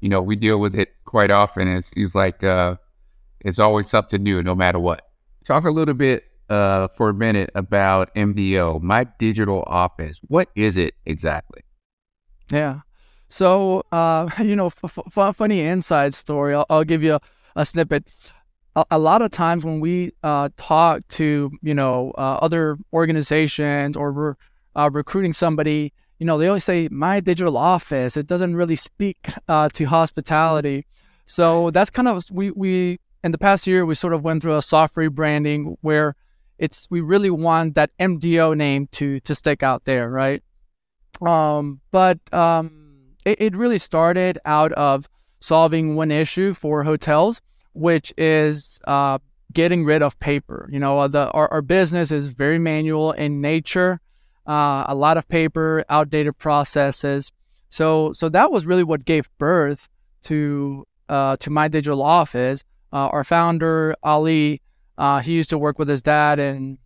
you 0.01 0.09
know, 0.09 0.21
we 0.21 0.37
deal 0.37 0.59
with 0.59 0.75
it 0.75 0.91
quite 1.05 1.31
often. 1.31 1.69
It's, 1.69 1.93
it's 1.97 2.15
like 2.15 2.45
uh, 2.45 2.77
it's 3.41 3.59
always 3.59 3.89
something 3.89 4.23
new, 4.23 4.43
no 4.43 4.55
matter 4.55 4.79
what. 4.79 5.09
Talk 5.45 5.65
a 5.65 5.71
little 5.71 5.95
bit 5.95 6.25
uh, 6.49 6.89
for 6.89 7.11
a 7.11 7.15
minute 7.15 7.51
about 7.55 8.15
MDO, 8.15 8.81
my 8.83 9.05
digital 9.19 9.65
office. 9.67 10.21
What 10.29 10.49
is 10.55 10.77
it 10.77 10.95
exactly? 11.07 11.63
Yeah. 12.51 12.81
So, 13.29 13.85
uh, 13.93 14.29
you 14.39 14.57
know, 14.57 14.67
f- 14.67 14.99
f- 15.17 15.37
funny 15.37 15.61
inside 15.61 16.15
story. 16.15 16.55
I'll, 16.55 16.67
I'll 16.71 16.85
give 16.85 17.03
you 17.03 17.15
a, 17.15 17.21
a 17.57 17.65
snippet. 17.65 18.09
A, 18.77 18.85
a, 18.93 18.99
lot 18.99 19.23
of 19.23 19.31
times 19.31 19.65
when 19.65 19.81
we 19.81 20.13
uh, 20.23 20.51
talk 20.57 21.07
to, 21.09 21.51
you 21.63 21.75
know, 21.75 22.13
uh, 22.19 22.39
other 22.43 22.77
organizations 22.93 23.97
or 23.97 24.13
we're 24.13 24.35
uh, 24.77 24.91
recruiting 24.93 25.33
somebody, 25.33 25.93
you 26.19 26.27
know, 26.27 26.39
they 26.39 26.49
always 26.49 26.65
say 26.65 26.89
my 26.91 27.21
digital 27.21 27.57
office. 27.57 28.17
It 28.17 28.27
doesn't 28.27 28.57
really 28.57 28.77
speak 28.77 29.29
uh, 29.49 29.69
to 29.71 29.85
hospitality. 29.85 30.87
So 31.27 31.71
that's 31.71 31.91
kind 31.91 32.09
of 32.09 32.23
we 32.31 32.51
we 32.51 32.99
in 33.23 33.33
the 33.33 33.39
past 33.39 33.67
year 33.67 33.87
we 33.87 33.95
sort 33.95 34.13
of 34.13 34.23
went 34.23 34.43
through 34.43 34.57
a 34.57 34.63
soft 34.63 34.97
rebranding 34.97 35.77
where 35.81 36.15
it's 36.59 36.87
we 36.91 37.01
really 37.01 37.31
want 37.31 37.75
that 37.75 37.91
MDO 37.99 38.57
name 38.57 38.89
to 38.93 39.21
to 39.21 39.35
stick 39.35 39.63
out 39.63 39.85
there, 39.85 40.09
right? 40.09 40.43
Um, 41.21 41.81
but 41.91 42.19
um, 42.33 43.15
it, 43.25 43.41
it 43.41 43.57
really 43.57 43.79
started 43.79 44.39
out 44.45 44.73
of 44.73 45.09
solving 45.41 45.95
one 45.95 46.11
issue 46.11 46.55
for 46.55 46.85
hotels, 46.85 47.41
which 47.73 48.13
is 48.17 48.81
uh, 48.87 49.19
getting 49.53 49.85
rid 49.85 50.03
of 50.03 50.19
paper. 50.21 50.69
You 50.71 50.79
know, 50.79 51.07
the 51.09 51.31
our, 51.31 51.51
our 51.53 51.63
business 51.63 52.11
is 52.11 52.29
very 52.29 52.59
manual 52.59 53.13
in 53.13 53.41
nature, 53.41 54.01
uh, 54.47 54.85
a 54.87 54.95
lot 54.95 55.17
of 55.17 55.29
paper, 55.29 55.85
outdated 55.89 56.39
processes. 56.39 57.33
So 57.69 58.13
so 58.13 58.29
that 58.29 58.53
was 58.53 58.67
really 58.67 58.85
what 58.85 59.05
gave 59.05 59.29
birth 59.39 59.89
to 60.25 60.87
uh, 61.09 61.37
to 61.37 61.51
my 61.51 61.69
digital 61.69 62.03
office. 62.03 62.65
Uh, 62.93 63.09
our 63.09 63.25
founder 63.25 63.97
Ali 64.05 64.63
uh, 64.99 65.21
he 65.21 65.35
used 65.35 65.51
to 65.51 65.59
work 65.59 65.79
with 65.79 65.89
his 65.89 66.03
dad 66.03 66.39
in 66.39 66.79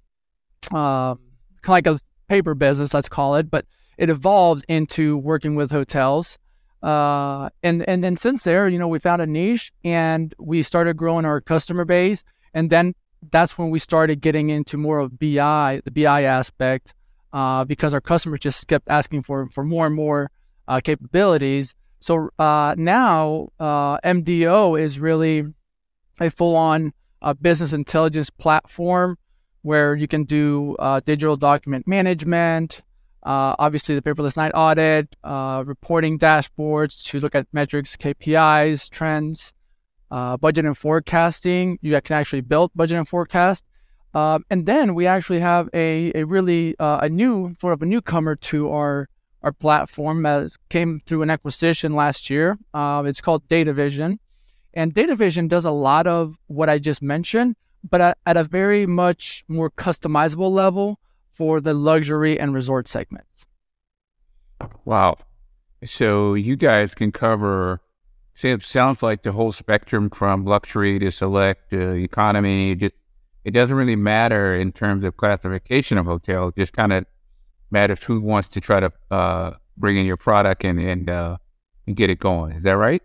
uh, 0.73 1.15
kind 1.15 1.19
of 1.65 1.69
like 1.69 1.87
a 1.87 2.01
paper 2.29 2.55
business, 2.55 2.95
let's 2.95 3.09
call 3.09 3.37
it, 3.37 3.51
but 3.51 3.67
it 3.97 4.11
evolved 4.11 4.65
into 4.69 5.17
working 5.17 5.55
with 5.55 5.71
hotels. 5.71 6.39
Uh, 6.83 7.51
and 7.63 7.87
and 7.89 8.05
then 8.05 8.17
since 8.17 8.45
there, 8.45 8.69
you 8.69 8.79
know, 8.79 8.87
we 8.87 9.01
found 9.01 9.21
a 9.21 9.27
niche 9.27 9.73
and 9.83 10.35
we 10.39 10.63
started 10.63 10.97
growing 10.97 11.25
our 11.25 11.41
customer 11.41 11.85
base, 11.85 12.23
and 12.55 12.71
then 12.71 12.95
that's 13.33 13.59
when 13.59 13.71
we 13.71 13.81
started 13.81 14.21
getting 14.21 14.51
into 14.51 14.77
more 14.77 15.01
of 15.01 15.19
BI, 15.19 15.81
the 15.85 15.91
BI 15.91 16.23
aspect, 16.23 16.95
uh, 17.33 17.65
because 17.65 17.93
our 17.95 18.01
customers 18.01 18.39
just 18.39 18.69
kept 18.69 18.89
asking 18.89 19.23
for 19.23 19.49
for 19.49 19.65
more 19.65 19.87
and 19.87 19.95
more 19.95 20.31
uh, 20.69 20.81
capabilities. 20.83 21.75
So 22.01 22.31
uh, 22.39 22.77
now 22.79 23.49
uh, 23.59 23.99
MDO 23.99 24.81
is 24.81 25.01
really 25.01 25.43
a 26.21 26.31
full-on 26.31 26.93
uh, 27.23 27.35
business 27.35 27.73
intelligence 27.73 28.31
platform 28.31 29.19
where 29.63 29.95
you 29.95 30.07
can 30.07 30.25
do 30.25 30.77
uh, 30.79 31.01
digital 31.01 31.37
document 31.37 31.87
management, 31.87 32.83
obviously 33.25 33.95
the 33.95 34.03
paperless 34.03 34.37
night 34.37 34.53
audit, 34.55 35.15
reporting 35.67 36.19
dashboards 36.19 37.05
to 37.05 37.21
look 37.21 37.35
at 37.35 37.47
metrics, 37.53 37.97
KPIs, 37.97 38.89
trends, 38.89 39.53
budget 40.11 40.65
and 40.65 40.79
forecasting. 40.79 41.79
You 41.83 42.01
can 42.01 42.17
actually 42.17 42.43
build 42.43 42.71
budget 42.75 42.99
and 42.99 43.09
forecast. 43.09 43.65
Um, 44.15 44.45
and 44.51 44.67
then 44.67 44.95
we 44.95 45.07
actually 45.07 45.41
have 45.41 45.69
a, 45.75 46.13
a 46.15 46.25
really 46.25 46.75
uh, 46.79 47.01
a 47.03 47.09
new 47.09 47.55
sort 47.61 47.75
of 47.75 47.83
a 47.83 47.87
newcomer 47.87 48.37
to 48.37 48.71
our 48.71 49.09
our 49.43 49.53
platform 49.53 50.23
that 50.23 50.51
came 50.69 51.01
through 51.07 51.23
an 51.23 51.31
acquisition 51.31 51.95
last 51.95 52.29
year. 52.29 52.59
Uh, 52.75 53.03
it's 53.07 53.21
called 53.21 53.47
Data 53.47 53.73
DataVision, 53.73 54.19
and 54.79 54.95
DataVision 54.95 55.49
does 55.49 55.65
a 55.65 55.73
lot 55.73 56.07
of 56.07 56.39
what 56.47 56.69
I 56.69 56.79
just 56.79 57.03
mentioned, 57.03 57.57
but 57.83 58.01
at, 58.01 58.19
at 58.25 58.37
a 58.37 58.45
very 58.45 58.87
much 58.87 59.45
more 59.49 59.73
customizable 59.73 60.53
level 60.53 61.01
for 61.33 61.61
the 61.61 61.75
luxury 61.75 62.39
and 62.39 62.55
resort 62.55 62.87
segments. 62.87 63.45
Wow! 64.85 65.17
So 65.85 66.35
you 66.35 66.55
guys 66.55 66.95
can 66.95 67.11
cover. 67.11 67.81
say, 68.35 68.53
It 68.53 68.63
sounds 68.63 69.03
like 69.03 69.25
the 69.25 69.33
whole 69.33 69.51
spectrum 69.51 70.11
from 70.11 70.45
luxury 70.45 71.01
to 71.01 71.11
select 71.11 71.73
uh, 71.73 71.95
economy, 71.95 72.77
just 72.77 72.95
it 73.45 73.51
doesn't 73.51 73.75
really 73.75 73.97
matter 73.97 74.55
in 74.55 74.71
terms 74.71 75.03
of 75.03 75.17
classification 75.17 75.99
of 75.99 76.07
hotel. 76.07 76.49
It 76.49 76.57
just 76.57 76.73
kind 76.73 76.93
of 76.93 77.05
matters 77.73 78.05
who 78.05 78.21
wants 78.21 78.49
to 78.51 78.61
try 78.61 78.79
to 78.79 78.93
uh, 79.11 79.55
bring 79.77 79.97
in 79.97 80.07
your 80.07 80.17
product 80.17 80.65
and 80.65 80.79
and 80.79 81.11
uh, 81.11 81.39
and 81.89 81.97
get 81.97 82.11
it 82.11 82.21
going. 82.21 82.53
Is 82.53 82.63
that 82.63 82.77
right? 82.77 83.03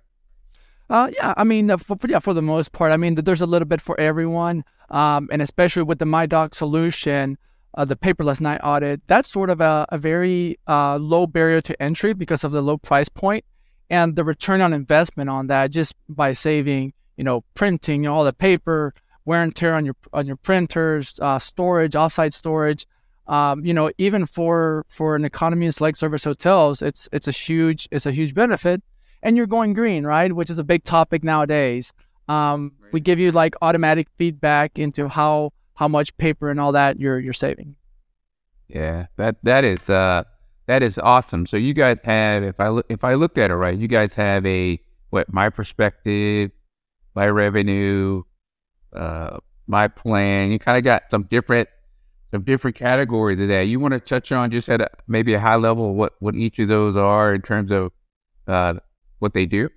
Uh, 0.90 1.10
yeah, 1.16 1.34
I 1.38 1.44
mean, 1.44 1.72
uh, 1.72 1.78
for, 1.78 1.98
yeah, 2.08 2.20
for 2.20 2.34
the 2.34 2.42
most 2.42 2.72
part, 2.72 2.92
I 2.92 2.98
mean, 2.98 3.16
there's 3.16 3.42
a 3.42 3.46
little 3.46 3.68
bit 3.68 3.82
for 3.82 4.00
everyone, 4.00 4.64
um, 4.90 5.30
and 5.32 5.42
especially 5.42 5.84
with 5.84 6.00
the 6.00 6.06
MyDoc 6.06 6.54
solution, 6.54 7.38
uh, 7.76 7.86
the 7.86 7.96
paperless 7.96 8.42
night 8.42 8.62
audit, 8.64 9.02
that's 9.08 9.30
sort 9.30 9.50
of 9.50 9.62
a, 9.62 9.86
a 9.90 9.98
very 9.98 10.60
uh, 10.68 10.98
low 10.98 11.26
barrier 11.26 11.62
to 11.62 11.82
entry 11.82 12.14
because 12.14 12.44
of 12.44 12.52
the 12.52 12.62
low 12.62 12.78
price 12.78 13.10
point 13.10 13.44
and 13.90 14.16
the 14.16 14.24
return 14.24 14.62
on 14.62 14.74
investment 14.74 15.30
on 15.30 15.48
that 15.48 15.72
just 15.72 15.96
by 16.10 16.34
saving, 16.34 16.94
you 17.18 17.24
know, 17.24 17.44
printing 17.54 18.04
you 18.04 18.10
know, 18.10 18.16
all 18.16 18.24
the 18.24 18.34
paper, 18.34 18.94
wear 19.26 19.42
and 19.42 19.56
tear 19.56 19.74
on 19.74 19.86
your 19.86 19.96
on 20.12 20.28
your 20.28 20.36
printers, 20.36 21.20
uh, 21.22 21.40
storage, 21.40 21.94
offsite 21.94 22.34
storage. 22.34 22.86
Um, 23.28 23.66
you 23.66 23.74
know, 23.74 23.92
even 23.98 24.26
for 24.26 24.86
for 24.90 25.16
an 25.16 25.26
economy 25.26 25.66
and 25.66 25.76
select 25.76 25.98
service 25.98 26.24
hotels, 26.24 26.82
it's 26.82 27.08
it's 27.12 27.28
a 27.28 27.32
huge 27.32 27.88
it's 27.92 28.06
a 28.06 28.12
huge 28.12 28.34
benefit. 28.34 28.82
And 29.24 29.36
you're 29.36 29.48
going 29.48 29.74
green, 29.74 30.06
right? 30.06 30.32
Which 30.32 30.52
is 30.52 30.60
a 30.60 30.64
big 30.64 30.84
topic 30.84 31.24
nowadays. 31.24 31.92
Um. 32.30 32.74
We 32.94 33.00
give 33.00 33.18
you 33.18 33.32
like 33.32 33.56
automatic 33.60 34.08
feedback 34.18 34.78
into 34.78 35.10
how 35.10 35.52
how 35.74 35.88
much 35.88 36.16
paper 36.18 36.52
and 36.52 36.60
all 36.60 36.74
that 36.74 37.00
you're 37.00 37.20
you're 37.20 37.34
saving. 37.34 37.76
Yeah, 38.68 39.08
that 39.18 39.38
that 39.42 39.66
is 39.66 39.90
uh 39.90 40.26
that 40.68 40.84
is 40.84 41.00
awesome. 41.00 41.48
So 41.48 41.58
you 41.58 41.74
guys 41.74 41.98
have, 42.04 42.44
if 42.44 42.60
I 42.60 42.68
look, 42.70 42.86
if 42.90 43.04
I 43.04 43.16
looked 43.16 43.40
at 43.40 43.50
it 43.50 43.56
right, 43.56 43.76
you 43.76 43.88
guys 43.88 44.14
have 44.14 44.46
a 44.46 44.80
what 45.10 45.34
my 45.34 45.50
perspective, 45.50 46.52
my 47.16 47.28
revenue, 47.28 48.22
uh, 48.96 49.40
my 49.66 49.88
plan. 49.88 50.52
You 50.52 50.60
kind 50.60 50.78
of 50.78 50.84
got 50.84 51.04
some 51.10 51.24
different 51.24 51.70
some 52.30 52.44
different 52.44 52.76
categories 52.76 53.40
of 53.40 53.48
that. 53.48 53.64
You 53.64 53.80
want 53.80 53.94
to 53.96 54.00
touch 54.00 54.32
on 54.32 54.52
just 54.52 54.70
at 54.70 54.82
a, 54.82 54.90
maybe 55.08 55.34
a 55.34 55.40
high 55.40 55.56
level 55.56 55.96
what 55.96 56.14
what 56.20 56.36
each 56.36 56.60
of 56.60 56.68
those 56.68 56.96
are 56.96 57.34
in 57.34 57.42
terms 57.42 57.72
of 57.72 57.92
uh, 58.48 58.76
what 59.24 59.34
they 59.34 59.48
do. 59.48 59.70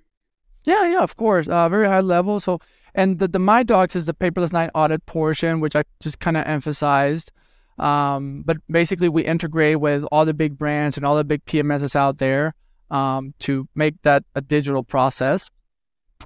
Yeah, 0.65 0.85
yeah, 0.85 1.01
of 1.01 1.15
course, 1.15 1.47
uh, 1.47 1.69
very 1.69 1.87
high 1.87 2.01
level. 2.01 2.39
So, 2.39 2.59
and 2.93 3.17
the 3.19 3.27
the 3.27 3.39
my 3.39 3.63
docs 3.63 3.95
is 3.95 4.05
the 4.05 4.13
paperless 4.13 4.53
night 4.53 4.69
audit 4.75 5.05
portion, 5.05 5.61
which 5.61 5.75
I 5.75 5.83
just 5.99 6.19
kind 6.19 6.37
of 6.37 6.45
emphasized. 6.45 7.31
Um, 7.79 8.43
but 8.45 8.57
basically, 8.69 9.09
we 9.09 9.23
integrate 9.23 9.79
with 9.79 10.03
all 10.11 10.25
the 10.25 10.33
big 10.33 10.57
brands 10.57 10.97
and 10.97 11.05
all 11.05 11.15
the 11.15 11.23
big 11.23 11.45
PMSs 11.45 11.95
out 11.95 12.17
there 12.17 12.53
um, 12.91 13.33
to 13.39 13.67
make 13.75 14.01
that 14.01 14.23
a 14.35 14.41
digital 14.41 14.83
process. 14.83 15.49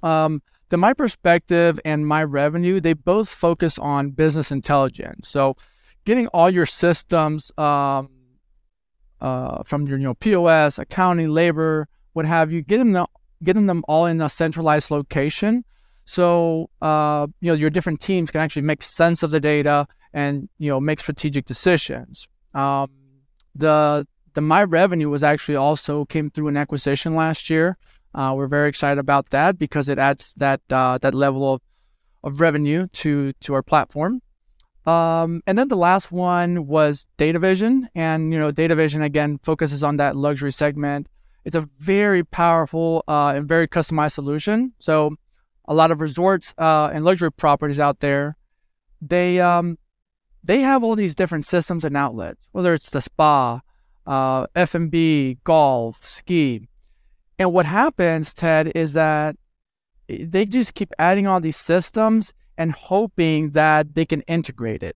Um, 0.02 0.42
the 0.72 0.78
my 0.78 0.94
perspective 0.94 1.80
and 1.86 2.08
my 2.08 2.24
revenue 2.24 2.80
they 2.80 2.94
both 2.94 3.30
focus 3.30 3.78
on 3.78 4.12
business 4.12 4.52
intelligence 4.52 5.28
so 5.28 5.56
getting 6.06 6.28
all 6.28 6.50
your 6.50 6.66
systems 6.66 7.52
um, 7.58 8.10
uh, 9.20 9.62
from 9.64 9.86
your 9.86 9.98
you 10.00 10.06
know 10.06 10.14
pos 10.16 10.80
accounting 10.80 11.30
labor 11.30 11.88
what 12.14 12.26
have 12.26 12.52
you 12.52 12.62
getting 12.62 12.92
them 12.92 13.06
getting 13.44 13.68
them 13.68 13.84
all 13.88 14.06
in 14.06 14.22
a 14.22 14.30
centralized 14.30 14.92
location 14.92 15.64
so 16.06 16.70
uh, 16.82 17.28
you 17.40 17.48
know 17.48 17.54
your 17.54 17.70
different 17.70 18.02
teams 18.02 18.32
can 18.32 18.42
actually 18.42 18.62
make 18.62 18.82
sense 18.82 19.24
of 19.24 19.32
the 19.32 19.40
data 19.40 19.88
and 20.14 20.50
you 20.58 20.70
know 20.70 20.80
make 20.80 21.00
strategic 21.00 21.46
decisions 21.46 22.28
um, 22.54 22.90
the 23.56 24.06
the 24.34 24.42
my 24.42 24.64
revenue 24.64 25.10
was 25.10 25.24
actually 25.24 25.56
also 25.56 26.06
came 26.06 26.30
through 26.30 26.48
an 26.48 26.58
acquisition 26.58 27.16
last 27.16 27.50
year 27.50 27.78
uh, 28.14 28.34
we're 28.36 28.48
very 28.48 28.68
excited 28.68 29.00
about 29.00 29.30
that 29.30 29.58
because 29.58 29.88
it 29.88 29.98
adds 29.98 30.34
that 30.36 30.62
uh, 30.70 30.98
that 30.98 31.14
level 31.14 31.54
of, 31.54 31.62
of 32.24 32.42
revenue 32.42 32.88
to 32.88 33.34
to 33.34 33.54
our 33.54 33.64
platform. 33.64 34.22
Um, 34.86 35.44
and 35.46 35.58
then 35.58 35.68
the 35.68 35.78
last 35.78 36.12
one 36.12 36.66
was 36.66 37.08
DataVision, 37.18 37.88
and 37.96 38.34
you 38.34 38.40
know 38.40 38.52
DataVision 38.52 39.04
again 39.04 39.40
focuses 39.44 39.84
on 39.84 39.98
that 39.98 40.16
luxury 40.16 40.52
segment. 40.52 41.08
It's 41.44 41.56
a 41.56 41.68
very 41.80 42.24
powerful 42.24 43.04
uh, 43.08 43.34
and 43.36 43.48
very 43.48 43.68
customized 43.68 44.14
solution. 44.14 44.74
So 44.80 45.16
a 45.66 45.74
lot 45.74 45.92
of 45.92 46.02
resorts 46.02 46.54
uh, 46.58 46.92
and 46.94 47.04
luxury 47.04 47.32
properties 47.32 47.80
out 47.80 48.00
there, 48.00 48.38
they 49.02 49.40
um, 49.40 49.78
they 50.44 50.62
have 50.62 50.84
all 50.84 50.96
these 50.96 51.16
different 51.16 51.46
systems 51.46 51.84
and 51.84 51.96
outlets, 51.98 52.48
whether 52.52 52.74
it's 52.74 52.90
the 52.90 53.02
spa, 53.02 53.62
uh, 54.06 54.48
F&B, 54.56 55.38
golf, 55.44 56.04
ski 56.08 56.68
and 57.42 57.54
what 57.54 57.66
happens, 57.66 58.36
Ted, 58.36 58.72
is 58.76 58.94
that 58.94 59.36
they 60.08 60.46
just 60.46 60.76
keep 60.76 60.94
adding 61.00 61.26
all 61.26 61.40
these 61.40 61.58
systems 61.58 62.34
and 62.56 62.72
hoping 62.72 63.50
that 63.52 63.96
they 63.96 64.06
can 64.06 64.22
integrate 64.22 64.84
it. 64.84 64.96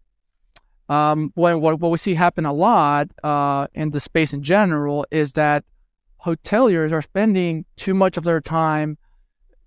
Um, 0.88 1.32
what, 1.34 1.60
what, 1.60 1.82
we 1.82 1.98
see 1.98 2.14
happen 2.14 2.46
a 2.46 2.54
lot 2.54 3.08
uh, 3.24 3.66
in 3.74 3.90
the 3.90 4.00
space 4.00 4.32
in 4.32 4.44
general 4.44 5.08
is 5.10 5.32
that 5.34 5.66
hoteliers 6.26 6.92
are 6.92 7.02
spending 7.02 7.66
too 7.78 7.94
much 7.94 8.18
of 8.18 8.24
their 8.24 8.42
time, 8.42 8.98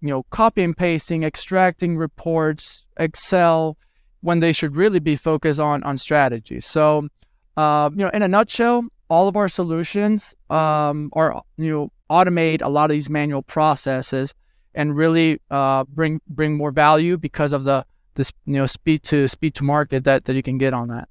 you 0.00 0.08
know, 0.08 0.24
copy 0.30 0.62
and 0.62 0.76
pasting, 0.76 1.22
extracting 1.22 1.96
reports, 1.96 2.86
Excel, 2.98 3.78
when 4.20 4.40
they 4.40 4.52
should 4.52 4.76
really 4.76 4.98
be 4.98 5.16
focused 5.16 5.60
on 5.60 5.82
on 5.84 5.96
strategy. 5.98 6.60
So, 6.60 7.08
uh, 7.56 7.90
you 7.92 8.04
know, 8.04 8.10
in 8.10 8.22
a 8.22 8.28
nutshell, 8.28 8.84
all 9.08 9.28
of 9.28 9.36
our 9.36 9.48
solutions 9.48 10.34
um, 10.50 11.10
are 11.12 11.42
you 11.56 11.70
know 11.70 11.92
automate 12.10 12.62
a 12.62 12.68
lot 12.68 12.90
of 12.90 12.94
these 12.94 13.08
manual 13.08 13.42
processes 13.42 14.34
and 14.74 14.96
really 14.96 15.40
uh, 15.50 15.84
bring 15.84 16.20
bring 16.28 16.56
more 16.56 16.70
value 16.70 17.16
because 17.16 17.52
of 17.52 17.64
the 17.64 17.84
this 18.14 18.32
you 18.44 18.54
know 18.54 18.66
speed 18.66 19.02
to 19.04 19.28
speed 19.28 19.54
to 19.54 19.64
market 19.64 20.04
that 20.04 20.24
that 20.24 20.34
you 20.34 20.42
can 20.42 20.58
get 20.58 20.74
on 20.74 20.88
that. 20.88 21.08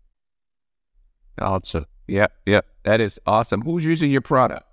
Awesome. 1.39 1.85
Yeah, 2.07 2.27
yeah, 2.45 2.61
That 2.83 3.01
is 3.01 3.19
awesome. 3.27 3.61
Who's 3.61 3.85
using 3.85 4.09
your 4.09 4.21
product? 4.21 4.66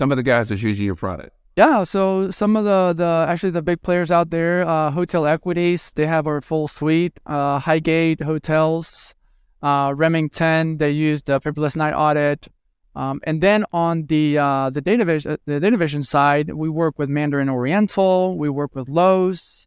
Some 0.00 0.10
of 0.10 0.16
the 0.16 0.22
guys 0.22 0.48
that's 0.48 0.62
using 0.62 0.86
your 0.86 0.94
product. 0.94 1.36
Yeah. 1.56 1.84
So 1.84 2.30
some 2.30 2.56
of 2.56 2.64
the 2.64 2.94
the 2.96 3.26
actually 3.28 3.50
the 3.50 3.60
big 3.60 3.82
players 3.82 4.10
out 4.10 4.30
there, 4.30 4.66
uh, 4.66 4.90
Hotel 4.90 5.26
Equities, 5.26 5.92
they 5.94 6.06
have 6.06 6.26
our 6.26 6.40
full 6.40 6.68
suite. 6.68 7.20
Uh, 7.26 7.58
Highgate 7.58 8.22
Hotels, 8.22 9.14
uh, 9.62 9.92
Remington, 9.94 10.78
they 10.78 10.90
use 10.90 11.22
the 11.22 11.38
paperless 11.38 11.76
night 11.76 11.92
audit. 11.92 12.48
Um, 12.96 13.20
and 13.24 13.42
then 13.42 13.66
on 13.74 14.06
the 14.06 14.38
uh, 14.38 14.70
the 14.70 14.80
DataVision 14.80 15.36
the 15.44 15.60
DataVision 15.60 16.06
side, 16.06 16.54
we 16.54 16.70
work 16.70 16.98
with 16.98 17.10
Mandarin 17.10 17.50
Oriental, 17.50 18.38
we 18.38 18.48
work 18.48 18.74
with 18.74 18.88
Loews, 18.88 19.66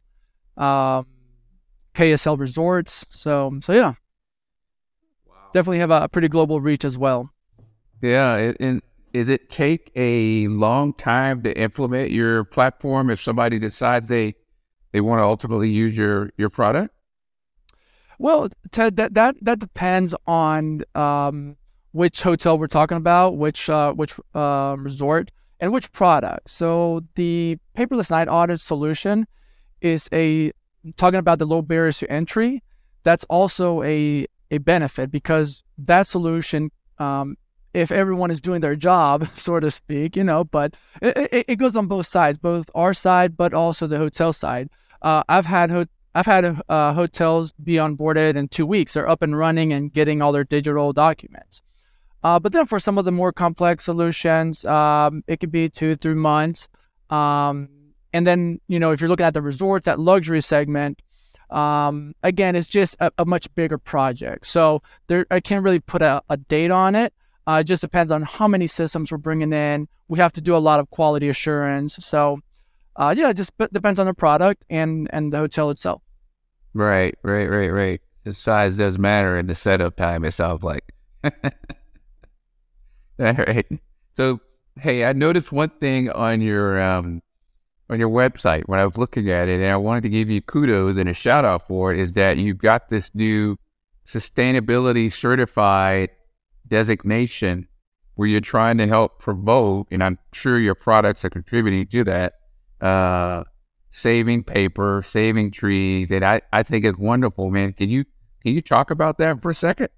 um, 0.57 1.05
KSL 1.93 2.39
Resorts. 2.39 3.05
So 3.11 3.59
so 3.61 3.71
yeah, 3.71 3.93
wow. 5.27 5.35
definitely 5.53 5.77
have 5.77 5.91
a, 5.91 6.05
a, 6.05 6.09
pretty 6.09 6.27
global 6.27 6.59
reach 6.59 6.83
as 6.83 6.97
well. 6.97 7.29
Yeah, 8.01 8.53
and 8.59 8.81
does 9.13 9.29
it 9.29 9.49
take 9.49 9.91
a 9.95 10.47
long 10.47 10.93
time 10.93 11.43
to 11.43 11.57
implement 11.57 12.11
your 12.11 12.43
platform 12.43 13.09
if 13.09 13.21
somebody 13.21 13.59
decides 13.59 14.07
they 14.07 14.35
they 14.91 15.01
want 15.01 15.19
to 15.19 15.23
ultimately 15.23 15.69
use 15.69 15.95
your 15.95 16.31
your 16.37 16.49
product? 16.49 16.93
Well, 18.17 18.49
Ted, 18.71 18.95
that 18.97 19.13
that 19.13 19.35
that 19.41 19.59
depends 19.59 20.15
on 20.25 20.83
um, 20.95 21.57
which 21.91 22.23
hotel 22.23 22.57
we're 22.57 22.67
talking 22.67 22.97
about, 22.97 23.37
which 23.37 23.69
uh, 23.69 23.93
which 23.93 24.15
uh, 24.33 24.75
resort, 24.79 25.31
and 25.59 25.71
which 25.71 25.91
product. 25.91 26.49
So 26.49 27.01
the 27.15 27.57
paperless 27.77 28.09
night 28.09 28.27
audit 28.27 28.61
solution 28.61 29.27
is 29.81 30.09
a 30.11 30.51
talking 30.97 31.19
about 31.19 31.39
the 31.39 31.45
low 31.45 31.61
barriers 31.61 31.99
to 31.99 32.11
entry. 32.11 32.63
That's 33.03 33.23
also 33.25 33.83
a 33.83 34.25
a 34.49 34.57
benefit 34.57 35.11
because 35.11 35.63
that 35.77 36.07
solution 36.07 36.71
um, 36.97 37.37
if 37.73 37.91
everyone 37.91 38.31
is 38.31 38.39
doing 38.39 38.61
their 38.61 38.75
job, 38.75 39.27
so 39.35 39.59
to 39.59 39.71
speak, 39.71 40.15
you 40.15 40.23
know. 40.23 40.43
But 40.43 40.75
it, 41.01 41.17
it, 41.31 41.45
it 41.49 41.55
goes 41.55 41.75
on 41.75 41.87
both 41.87 42.07
sides, 42.07 42.37
both 42.37 42.69
our 42.75 42.93
side, 42.93 43.37
but 43.37 43.53
also 43.53 43.87
the 43.87 43.97
hotel 43.97 44.33
side. 44.33 44.69
Uh, 45.01 45.23
I've 45.27 45.45
had 45.45 45.69
ho- 45.69 45.85
I've 46.15 46.25
had 46.25 46.61
uh, 46.69 46.93
hotels 46.93 47.53
be 47.63 47.75
onboarded 47.75 48.35
in 48.35 48.47
two 48.47 48.65
weeks. 48.65 48.93
They're 48.93 49.09
up 49.09 49.21
and 49.21 49.37
running 49.37 49.73
and 49.73 49.91
getting 49.91 50.21
all 50.21 50.31
their 50.31 50.43
digital 50.43 50.93
documents. 50.93 51.61
Uh, 52.23 52.39
but 52.39 52.53
then 52.53 52.65
for 52.65 52.79
some 52.79 52.97
of 52.97 53.05
the 53.05 53.11
more 53.11 53.33
complex 53.33 53.85
solutions, 53.85 54.63
um, 54.65 55.23
it 55.27 55.39
could 55.39 55.51
be 55.51 55.69
two, 55.69 55.95
three 55.95 56.13
months. 56.13 56.69
Um, 57.09 57.67
and 58.13 58.25
then, 58.25 58.61
you 58.67 58.79
know, 58.79 58.91
if 58.91 59.01
you're 59.01 59.09
looking 59.09 59.25
at 59.25 59.33
the 59.33 59.41
resorts, 59.41 59.85
that 59.85 59.99
luxury 59.99 60.41
segment, 60.41 61.01
um, 61.49 62.15
again, 62.23 62.55
it's 62.55 62.67
just 62.67 62.95
a, 62.99 63.11
a, 63.17 63.25
much 63.25 63.53
bigger 63.53 63.77
project. 63.77 64.47
So 64.47 64.81
there, 65.07 65.25
I 65.29 65.39
can't 65.39 65.63
really 65.63 65.79
put 65.79 66.01
a, 66.01 66.23
a 66.29 66.37
date 66.37 66.71
on 66.71 66.95
it. 66.95 67.13
Uh, 67.47 67.59
it 67.61 67.65
just 67.65 67.81
depends 67.81 68.11
on 68.11 68.23
how 68.23 68.47
many 68.47 68.67
systems 68.67 69.11
we're 69.11 69.17
bringing 69.17 69.51
in. 69.51 69.87
We 70.07 70.19
have 70.19 70.33
to 70.33 70.41
do 70.41 70.55
a 70.55 70.59
lot 70.59 70.79
of 70.79 70.89
quality 70.89 71.29
assurance. 71.29 71.95
So, 71.95 72.39
uh, 72.95 73.13
yeah, 73.17 73.29
it 73.29 73.37
just 73.37 73.51
depends 73.71 73.99
on 73.99 74.05
the 74.05 74.13
product 74.13 74.63
and 74.69 75.09
and 75.11 75.33
the 75.33 75.37
hotel 75.37 75.69
itself. 75.69 76.01
Right, 76.73 77.15
right, 77.23 77.49
right, 77.49 77.69
right. 77.69 78.01
The 78.23 78.33
size 78.33 78.77
does 78.77 78.97
matter 78.97 79.37
in 79.37 79.47
the 79.47 79.55
setup 79.55 79.95
time. 79.97 80.23
It 80.23 80.31
sounds 80.31 80.63
like. 80.63 80.85
All 81.23 81.31
right. 83.19 83.67
So, 84.15 84.39
hey, 84.79 85.05
I 85.05 85.13
noticed 85.13 85.51
one 85.51 85.71
thing 85.81 86.09
on 86.09 86.41
your 86.41 86.81
um, 86.81 87.21
on 87.89 87.99
your 87.99 88.09
website 88.09 88.63
when 88.67 88.79
I 88.79 88.85
was 88.85 88.97
looking 88.97 89.29
at 89.29 89.49
it, 89.49 89.59
and 89.59 89.69
I 89.69 89.75
wanted 89.77 90.03
to 90.03 90.09
give 90.09 90.29
you 90.29 90.41
kudos 90.41 90.97
and 90.97 91.09
a 91.09 91.13
shout 91.13 91.45
out 91.45 91.67
for 91.67 91.93
it. 91.93 91.99
Is 91.99 92.13
that 92.13 92.37
you've 92.37 92.57
got 92.57 92.89
this 92.89 93.13
new 93.13 93.57
sustainability 94.05 95.11
certified 95.11 96.09
designation 96.73 97.67
where 98.15 98.27
you're 98.27 98.41
trying 98.41 98.79
to 98.79 98.87
help 98.87 99.19
promote, 99.19 99.87
and 99.91 100.03
I'm 100.03 100.17
sure 100.33 100.59
your 100.59 100.75
products 100.75 101.23
are 101.23 101.29
contributing 101.29 101.85
to 101.87 102.03
that. 102.05 102.33
Uh, 102.81 103.43
saving 103.91 104.43
paper, 104.43 105.03
saving 105.05 105.51
trees, 105.51 106.09
and 106.09 106.25
I, 106.25 106.41
I 106.51 106.63
think 106.63 106.83
it's 106.83 106.97
wonderful, 106.97 107.51
man. 107.51 107.73
Can 107.73 107.89
you 107.89 108.05
can 108.41 108.53
you 108.53 108.61
talk 108.61 108.89
about 108.89 109.19
that 109.19 109.41
for 109.41 109.51
a 109.51 109.53
second? 109.53 109.89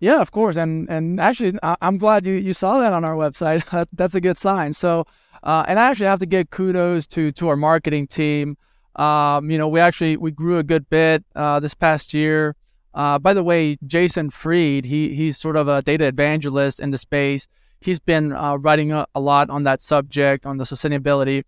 Yeah, 0.00 0.20
of 0.20 0.32
course. 0.32 0.56
And 0.56 0.90
and 0.90 1.20
actually, 1.20 1.58
I, 1.62 1.76
am 1.80 1.96
glad 1.96 2.26
you, 2.26 2.34
you 2.34 2.52
saw 2.52 2.80
that 2.80 2.92
on 2.92 3.04
our 3.04 3.14
website. 3.14 3.86
That's 3.92 4.16
a 4.16 4.20
good 4.20 4.36
sign. 4.36 4.72
So, 4.72 5.06
uh, 5.44 5.64
and 5.68 5.78
I 5.78 5.88
actually 5.88 6.06
have 6.06 6.18
to 6.18 6.26
give 6.26 6.50
kudos 6.50 7.06
to 7.08 7.30
to 7.32 7.48
our 7.48 7.56
marketing 7.56 8.08
team. 8.08 8.56
Um, 8.96 9.50
you 9.50 9.58
know, 9.58 9.68
we 9.68 9.80
actually 9.80 10.16
we 10.16 10.32
grew 10.32 10.58
a 10.58 10.64
good 10.64 10.90
bit 10.90 11.24
uh, 11.36 11.60
this 11.60 11.74
past 11.74 12.12
year. 12.14 12.56
Uh, 12.96 13.18
by 13.18 13.32
the 13.32 13.44
way, 13.44 13.76
Jason 13.86 14.30
Freed, 14.30 14.86
he, 14.86 15.14
he's 15.14 15.38
sort 15.38 15.54
of 15.54 15.68
a 15.68 15.82
data 15.82 16.06
evangelist 16.06 16.80
in 16.80 16.90
the 16.90 16.98
space. 16.98 17.46
He's 17.80 18.00
been 18.00 18.32
uh, 18.32 18.56
writing 18.56 18.90
a, 18.90 19.06
a, 19.14 19.20
lot 19.20 19.50
on 19.50 19.62
that 19.64 19.82
subject 19.82 20.44
on 20.46 20.56
the 20.56 20.64
sustainability. 20.64 21.44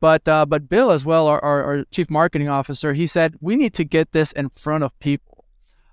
But 0.00 0.26
uh, 0.26 0.46
but 0.46 0.68
Bill 0.68 0.90
as 0.90 1.04
well, 1.04 1.26
our, 1.26 1.42
our, 1.44 1.64
our 1.64 1.84
chief 1.90 2.08
marketing 2.08 2.48
officer, 2.48 2.94
he 2.94 3.06
said 3.06 3.34
we 3.40 3.56
need 3.56 3.74
to 3.74 3.84
get 3.84 4.12
this 4.12 4.32
in 4.32 4.48
front 4.48 4.82
of 4.84 4.98
people 5.00 5.32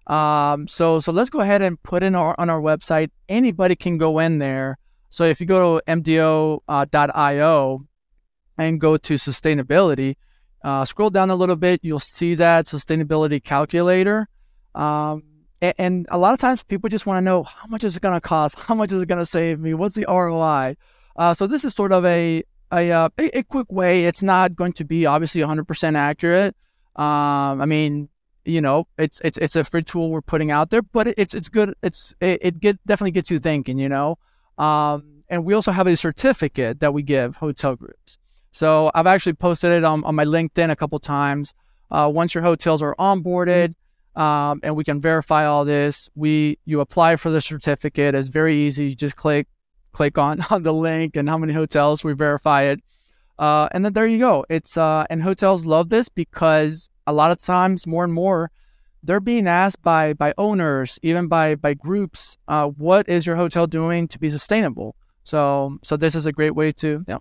um, 0.09 0.67
so 0.67 0.99
so 0.99 1.11
let's 1.11 1.29
go 1.29 1.39
ahead 1.39 1.61
and 1.61 1.81
put 1.83 2.01
in 2.01 2.15
our 2.15 2.35
on 2.39 2.49
our 2.49 2.59
website. 2.59 3.11
Anybody 3.29 3.75
can 3.75 3.97
go 3.97 4.17
in 4.17 4.39
there. 4.39 4.79
So 5.11 5.23
if 5.23 5.39
you 5.39 5.45
go 5.45 5.79
to 5.79 5.85
mdo.io 5.85 6.61
uh, 6.67 8.63
and 8.63 8.81
go 8.81 8.97
to 8.97 9.13
sustainability, 9.15 10.15
uh, 10.63 10.85
scroll 10.85 11.11
down 11.11 11.29
a 11.29 11.35
little 11.35 11.55
bit, 11.55 11.79
you'll 11.83 11.99
see 11.99 12.35
that 12.35 12.65
sustainability 12.65 13.43
calculator. 13.43 14.27
Um, 14.75 15.23
and, 15.61 15.73
and, 15.77 16.07
a 16.09 16.17
lot 16.17 16.33
of 16.33 16.39
times 16.39 16.63
people 16.63 16.89
just 16.89 17.05
want 17.05 17.17
to 17.17 17.21
know 17.21 17.43
how 17.43 17.67
much 17.67 17.83
is 17.83 17.97
it 17.97 18.01
going 18.01 18.13
to 18.13 18.21
cost? 18.21 18.57
How 18.59 18.75
much 18.75 18.93
is 18.93 19.01
it 19.01 19.07
going 19.07 19.19
to 19.19 19.25
save 19.25 19.59
me? 19.59 19.73
What's 19.73 19.95
the 19.95 20.05
ROI? 20.07 20.75
Uh, 21.15 21.33
so 21.33 21.47
this 21.47 21.65
is 21.65 21.73
sort 21.73 21.91
of 21.91 22.05
a 22.05 22.43
a, 22.71 22.91
uh, 22.91 23.09
a, 23.17 23.39
a 23.39 23.43
quick 23.43 23.71
way. 23.71 24.05
It's 24.05 24.21
not 24.21 24.55
going 24.55 24.73
to 24.73 24.85
be 24.85 25.05
obviously 25.05 25.41
100% 25.41 25.97
accurate. 25.97 26.55
Um, 26.95 27.61
I 27.61 27.65
mean, 27.65 28.09
you 28.45 28.61
know, 28.61 28.87
it's 28.97 29.19
it's 29.21 29.37
it's 29.37 29.55
a 29.55 29.63
free 29.63 29.83
tool 29.83 30.09
we're 30.09 30.21
putting 30.21 30.51
out 30.51 30.69
there, 30.69 30.81
but 30.81 31.07
it's 31.17 31.33
it's 31.33 31.49
good. 31.49 31.73
It's 31.83 32.15
it, 32.19 32.39
it 32.41 32.59
get 32.59 32.83
definitely 32.85 33.11
gets 33.11 33.29
you 33.29 33.39
thinking, 33.39 33.77
you 33.77 33.89
know. 33.89 34.17
Um, 34.57 35.23
and 35.29 35.45
we 35.45 35.53
also 35.53 35.71
have 35.71 35.87
a 35.87 35.95
certificate 35.95 36.79
that 36.79 36.93
we 36.93 37.03
give 37.03 37.37
hotel 37.37 37.75
groups. 37.75 38.17
So 38.51 38.91
I've 38.95 39.05
actually 39.05 39.33
posted 39.33 39.71
it 39.71 39.83
on, 39.83 40.03
on 40.03 40.15
my 40.15 40.25
LinkedIn 40.25 40.71
a 40.71 40.75
couple 40.75 40.99
times. 40.99 41.53
Uh, 41.91 42.09
once 42.11 42.33
your 42.33 42.43
hotels 42.43 42.81
are 42.81 42.95
onboarded, 42.99 43.73
um, 44.19 44.59
and 44.63 44.75
we 44.75 44.83
can 44.83 44.99
verify 44.99 45.45
all 45.45 45.63
this, 45.63 46.09
we 46.13 46.59
you 46.65 46.81
apply 46.81 47.15
for 47.15 47.31
the 47.31 47.39
certificate. 47.39 48.13
It's 48.13 48.27
very 48.27 48.55
easy. 48.55 48.89
You 48.89 48.95
just 48.95 49.15
click 49.15 49.47
click 49.93 50.17
on 50.17 50.41
on 50.49 50.63
the 50.63 50.73
link 50.73 51.15
and 51.15 51.29
how 51.29 51.37
many 51.37 51.53
hotels 51.53 52.03
we 52.03 52.13
verify 52.13 52.63
it. 52.63 52.81
Uh, 53.39 53.69
and 53.71 53.85
then 53.85 53.93
there 53.93 54.05
you 54.05 54.19
go. 54.19 54.45
It's 54.49 54.77
uh, 54.77 55.05
and 55.09 55.23
hotels 55.23 55.65
love 55.65 55.87
this 55.87 56.09
because 56.09 56.89
a 57.07 57.13
lot 57.13 57.31
of 57.31 57.39
times 57.39 57.87
more 57.87 58.03
and 58.03 58.13
more 58.13 58.51
they're 59.01 59.21
being 59.21 59.47
asked 59.47 59.81
by 59.81 60.13
by 60.13 60.33
owners 60.37 60.99
even 61.01 61.29
by 61.29 61.55
by 61.55 61.73
groups 61.73 62.37
uh, 62.49 62.67
what 62.67 63.07
is 63.07 63.25
your 63.25 63.37
hotel 63.37 63.65
doing 63.65 64.09
to 64.09 64.19
be 64.19 64.29
sustainable 64.29 64.93
so 65.23 65.77
so 65.81 65.95
this 65.95 66.15
is 66.15 66.25
a 66.25 66.33
great 66.33 66.53
way 66.53 66.69
to 66.69 67.03
yeah 67.07 67.17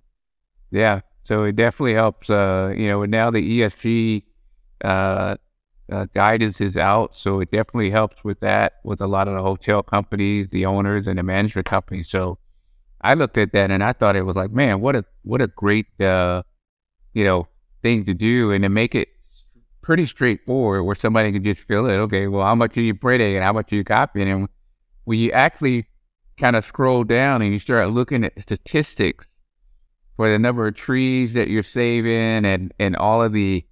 yeah 0.73 1.01
so 1.23 1.45
it 1.45 1.55
definitely 1.55 1.95
helps 1.95 2.29
uh 2.29 2.75
you 2.77 2.89
know 2.89 3.05
now 3.05 3.31
the 3.31 3.61
esg 3.61 4.25
uh, 4.85 5.37
uh, 5.91 6.07
guidance 6.15 6.61
is 6.61 6.77
out 6.77 7.15
so 7.15 7.41
it 7.41 7.51
definitely 7.51 7.91
helps 7.91 8.23
with 8.23 8.41
that 8.41 8.75
with 8.85 9.01
a 9.01 9.07
lot 9.07 9.29
of 9.29 9.35
the 9.35 9.43
hotel 9.43 9.83
companies 9.83 10.49
the 10.51 10.67
owners 10.67 11.07
and 11.07 11.19
the 11.19 11.23
management 11.23 11.67
companies 11.67 12.09
so 12.09 12.39
i 13.01 13.15
looked 13.15 13.39
at 13.39 13.53
that 13.53 13.71
and 13.71 13.83
i 13.83 13.93
thought 13.93 14.17
it 14.17 14.23
was 14.23 14.37
like 14.37 14.51
man 14.51 14.81
what 14.81 14.95
a 14.95 15.05
what 15.23 15.41
a 15.41 15.47
great 15.49 15.87
uh 16.01 16.43
you 17.15 17.25
know 17.25 17.47
thing 17.83 18.05
to 18.05 18.15
do 18.15 18.53
and 18.53 18.63
to 18.63 18.69
make 18.69 18.95
it 18.95 19.09
pretty 19.89 20.05
straightforward 20.05 20.85
where 20.85 20.95
somebody 20.95 21.33
can 21.33 21.43
just 21.43 21.63
fill 21.63 21.87
it. 21.87 21.97
Okay, 21.97 22.27
well, 22.29 22.45
how 22.45 22.55
much 22.55 22.77
are 22.77 22.83
you 22.83 22.95
printing 22.95 23.35
and 23.35 23.43
how 23.43 23.55
much 23.55 23.73
are 23.73 23.77
you 23.77 23.85
copying? 23.85 24.29
And 24.29 24.49
when 25.05 25.19
you 25.19 25.33
actually 25.33 25.87
kind 26.37 26.57
of 26.57 26.65
scroll 26.67 27.05
down 27.05 27.41
and 27.41 27.55
you 27.55 27.59
start 27.59 27.89
looking 27.89 28.23
at 28.23 28.39
statistics 28.39 29.27
for 30.15 30.29
the 30.29 30.39
number 30.39 30.67
of 30.67 30.75
trees 30.75 31.33
that 31.33 31.49
you're 31.49 31.63
saving 31.63 32.45
and, 32.45 32.75
and 32.79 32.97
all 32.97 33.23
of 33.23 33.33
the, 33.33 33.65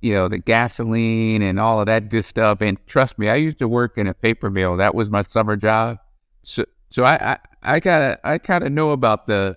you 0.00 0.12
know, 0.12 0.28
the 0.28 0.38
gasoline 0.38 1.42
and 1.42 1.60
all 1.60 1.80
of 1.80 1.86
that 1.86 2.08
good 2.08 2.24
stuff. 2.24 2.60
And 2.60 2.78
trust 2.86 3.18
me, 3.18 3.28
I 3.28 3.34
used 3.36 3.58
to 3.58 3.68
work 3.68 3.98
in 3.98 4.06
a 4.06 4.14
paper 4.14 4.50
mill. 4.50 4.76
That 4.76 4.94
was 4.94 5.10
my 5.10 5.22
summer 5.22 5.56
job. 5.56 5.98
So, 6.42 6.64
so 6.90 7.04
I, 7.04 7.32
I, 7.32 7.38
I 7.62 7.80
gotta, 7.80 8.18
I 8.24 8.38
kind 8.38 8.64
of 8.64 8.72
know 8.72 8.90
about 8.90 9.26
the, 9.26 9.56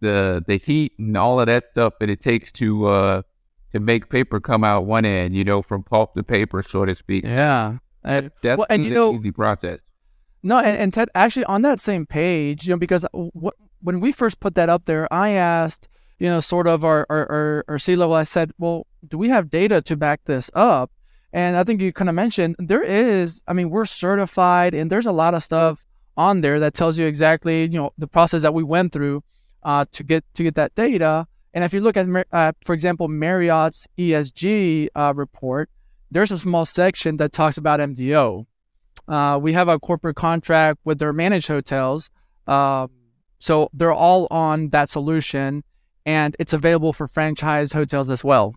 the, 0.00 0.44
the 0.46 0.58
heat 0.58 0.92
and 0.98 1.16
all 1.16 1.40
of 1.40 1.46
that 1.46 1.70
stuff 1.72 1.94
that 2.00 2.08
it 2.08 2.20
takes 2.20 2.52
to, 2.52 2.86
uh, 2.86 3.22
to 3.72 3.80
make 3.80 4.08
paper 4.08 4.40
come 4.40 4.64
out 4.64 4.86
one 4.86 5.04
end, 5.04 5.34
you 5.34 5.44
know, 5.44 5.62
from 5.62 5.82
pulp 5.82 6.14
to 6.14 6.22
paper, 6.22 6.62
so 6.62 6.84
to 6.84 6.94
speak. 6.94 7.24
Yeah. 7.24 7.78
And, 8.02 8.30
that's 8.42 8.58
well, 8.58 8.66
and 8.70 8.84
you 8.84 8.92
know, 8.92 9.14
easy 9.14 9.30
process. 9.30 9.80
No, 10.42 10.58
and, 10.58 10.78
and 10.78 10.94
Ted, 10.94 11.10
actually 11.14 11.44
on 11.44 11.62
that 11.62 11.80
same 11.80 12.06
page, 12.06 12.66
you 12.66 12.72
know, 12.72 12.78
because 12.78 13.04
what, 13.12 13.54
when 13.82 14.00
we 14.00 14.10
first 14.12 14.40
put 14.40 14.54
that 14.54 14.68
up 14.68 14.86
there, 14.86 15.12
I 15.12 15.30
asked, 15.30 15.88
you 16.18 16.28
know, 16.28 16.40
sort 16.40 16.66
of 16.66 16.84
our, 16.84 17.06
our, 17.10 17.30
our, 17.30 17.64
our 17.68 17.78
C 17.78 17.96
level, 17.96 18.14
I 18.14 18.22
said, 18.22 18.52
well, 18.58 18.86
do 19.06 19.18
we 19.18 19.28
have 19.28 19.50
data 19.50 19.80
to 19.82 19.96
back 19.96 20.24
this 20.24 20.50
up? 20.54 20.90
And 21.32 21.56
I 21.56 21.64
think 21.64 21.80
you 21.80 21.92
kind 21.92 22.08
of 22.08 22.14
mentioned 22.14 22.56
there 22.58 22.82
is, 22.82 23.42
I 23.46 23.52
mean, 23.52 23.70
we're 23.70 23.86
certified 23.86 24.74
and 24.74 24.90
there's 24.90 25.06
a 25.06 25.12
lot 25.12 25.34
of 25.34 25.42
stuff 25.42 25.84
on 26.16 26.40
there 26.40 26.58
that 26.60 26.74
tells 26.74 26.98
you 26.98 27.06
exactly, 27.06 27.62
you 27.62 27.78
know, 27.78 27.92
the 27.98 28.08
process 28.08 28.42
that 28.42 28.54
we 28.54 28.62
went 28.62 28.92
through 28.92 29.22
uh, 29.62 29.84
to 29.92 30.02
get 30.02 30.24
to 30.34 30.42
get 30.42 30.54
that 30.56 30.74
data. 30.74 31.26
And 31.54 31.64
if 31.64 31.72
you 31.72 31.80
look 31.80 31.96
at, 31.96 32.06
uh, 32.32 32.52
for 32.64 32.74
example, 32.74 33.08
Marriott's 33.08 33.86
ESG 33.98 34.88
uh, 34.94 35.12
report, 35.14 35.70
there's 36.10 36.30
a 36.30 36.38
small 36.38 36.66
section 36.66 37.16
that 37.18 37.32
talks 37.32 37.56
about 37.56 37.80
MDO. 37.80 38.46
Uh, 39.08 39.38
we 39.40 39.52
have 39.52 39.68
a 39.68 39.78
corporate 39.78 40.16
contract 40.16 40.78
with 40.84 40.98
their 40.98 41.12
managed 41.12 41.48
hotels. 41.48 42.10
Um, 42.46 42.90
so 43.38 43.70
they're 43.72 43.92
all 43.92 44.28
on 44.30 44.68
that 44.68 44.90
solution 44.90 45.64
and 46.06 46.36
it's 46.38 46.52
available 46.52 46.92
for 46.92 47.08
franchise 47.08 47.72
hotels 47.72 48.10
as 48.10 48.22
well. 48.22 48.54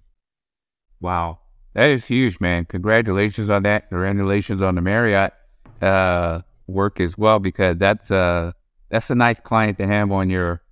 Wow. 1.04 1.40
That 1.74 1.90
is 1.90 2.06
huge, 2.06 2.40
man. 2.40 2.66
Congratulations 2.66 3.50
on 3.50 3.64
that. 3.64 3.90
Congratulations 3.90 4.62
on 4.62 4.76
the 4.76 4.82
Marriott 4.82 5.34
uh, 5.82 6.42
work 6.68 7.00
as 7.00 7.18
well, 7.18 7.40
because 7.40 7.78
that's, 7.78 8.10
uh, 8.10 8.54
that's 8.90 9.10
a 9.10 9.16
nice 9.16 9.40
client 9.40 9.78
to 9.80 9.88
have 9.88 10.12
on 10.12 10.30
your 10.30 10.64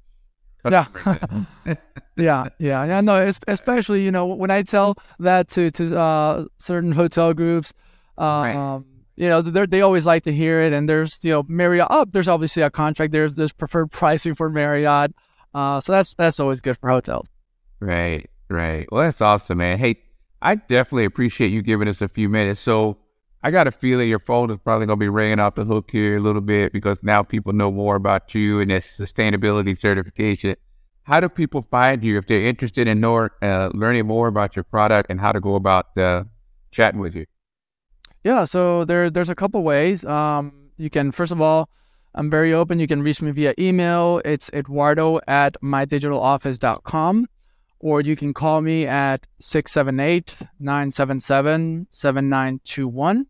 yeah. 0.69 0.85
yeah, 2.15 2.47
yeah, 2.59 2.85
yeah. 2.85 3.01
No, 3.01 3.31
especially 3.47 4.03
you 4.03 4.11
know 4.11 4.27
when 4.27 4.51
I 4.51 4.61
tell 4.61 4.95
that 5.19 5.49
to 5.49 5.71
to 5.71 5.97
uh, 5.97 6.45
certain 6.59 6.91
hotel 6.91 7.33
groups, 7.33 7.73
uh, 8.17 8.23
right. 8.23 8.55
um, 8.55 8.85
you 9.15 9.27
know 9.27 9.41
they 9.41 9.65
they 9.65 9.81
always 9.81 10.05
like 10.05 10.23
to 10.23 10.33
hear 10.33 10.61
it. 10.61 10.73
And 10.73 10.87
there's 10.87 11.23
you 11.23 11.31
know 11.31 11.45
Marriott. 11.47 11.87
Oh, 11.89 12.05
there's 12.05 12.27
obviously 12.27 12.61
a 12.63 12.69
contract. 12.69 13.11
There's 13.11 13.35
there's 13.35 13.53
preferred 13.53 13.91
pricing 13.91 14.35
for 14.35 14.49
Marriott. 14.49 15.13
Uh, 15.53 15.79
so 15.79 15.91
that's 15.91 16.13
that's 16.13 16.39
always 16.39 16.61
good 16.61 16.77
for 16.77 16.89
hotels. 16.89 17.27
Right, 17.79 18.29
right. 18.49 18.87
Well, 18.91 19.03
that's 19.03 19.21
awesome, 19.21 19.57
man. 19.57 19.79
Hey, 19.79 20.03
I 20.41 20.55
definitely 20.55 21.05
appreciate 21.05 21.51
you 21.51 21.61
giving 21.61 21.87
us 21.87 22.01
a 22.01 22.07
few 22.07 22.27
minutes. 22.27 22.59
So 22.59 22.97
I 23.43 23.51
got 23.51 23.67
a 23.67 23.71
feeling 23.71 24.09
your 24.09 24.19
phone 24.19 24.49
is 24.51 24.57
probably 24.57 24.87
going 24.87 24.99
to 24.99 25.03
be 25.03 25.09
ringing 25.09 25.39
off 25.39 25.55
the 25.55 25.65
hook 25.65 25.89
here 25.91 26.17
a 26.17 26.19
little 26.19 26.41
bit 26.41 26.73
because 26.73 26.97
now 27.01 27.23
people 27.23 27.53
know 27.53 27.71
more 27.71 27.95
about 27.95 28.33
you 28.33 28.59
and 28.59 28.71
this 28.71 28.85
sustainability 28.85 29.79
certification. 29.79 30.55
How 31.03 31.19
do 31.19 31.29
people 31.29 31.61
find 31.63 32.03
you 32.03 32.17
if 32.17 32.27
they're 32.27 32.43
interested 32.43 32.87
in 32.87 33.03
uh, 33.03 33.69
learning 33.73 34.05
more 34.05 34.27
about 34.27 34.55
your 34.55 34.63
product 34.63 35.09
and 35.09 35.19
how 35.19 35.31
to 35.31 35.39
go 35.39 35.55
about 35.55 35.97
uh, 35.97 36.25
chatting 36.71 36.99
with 36.99 37.15
you? 37.15 37.25
Yeah, 38.23 38.43
so 38.43 38.85
there 38.85 39.09
there's 39.09 39.29
a 39.29 39.35
couple 39.35 39.63
ways. 39.63 40.05
Um, 40.05 40.69
you 40.77 40.91
can 40.91 41.11
first 41.11 41.31
of 41.31 41.41
all, 41.41 41.69
I'm 42.13 42.29
very 42.29 42.53
open. 42.53 42.79
You 42.79 42.85
can 42.85 43.01
reach 43.01 43.21
me 43.21 43.31
via 43.31 43.55
email. 43.57 44.21
It's 44.23 44.51
eduardo 44.53 45.19
at 45.27 45.57
mydigitaloffice.com 45.63 47.27
or 47.81 48.01
you 48.01 48.15
can 48.15 48.33
call 48.33 48.61
me 48.61 48.87
at 48.87 49.27
678 49.39 50.37
977 50.59 51.87
7921. 51.91 53.25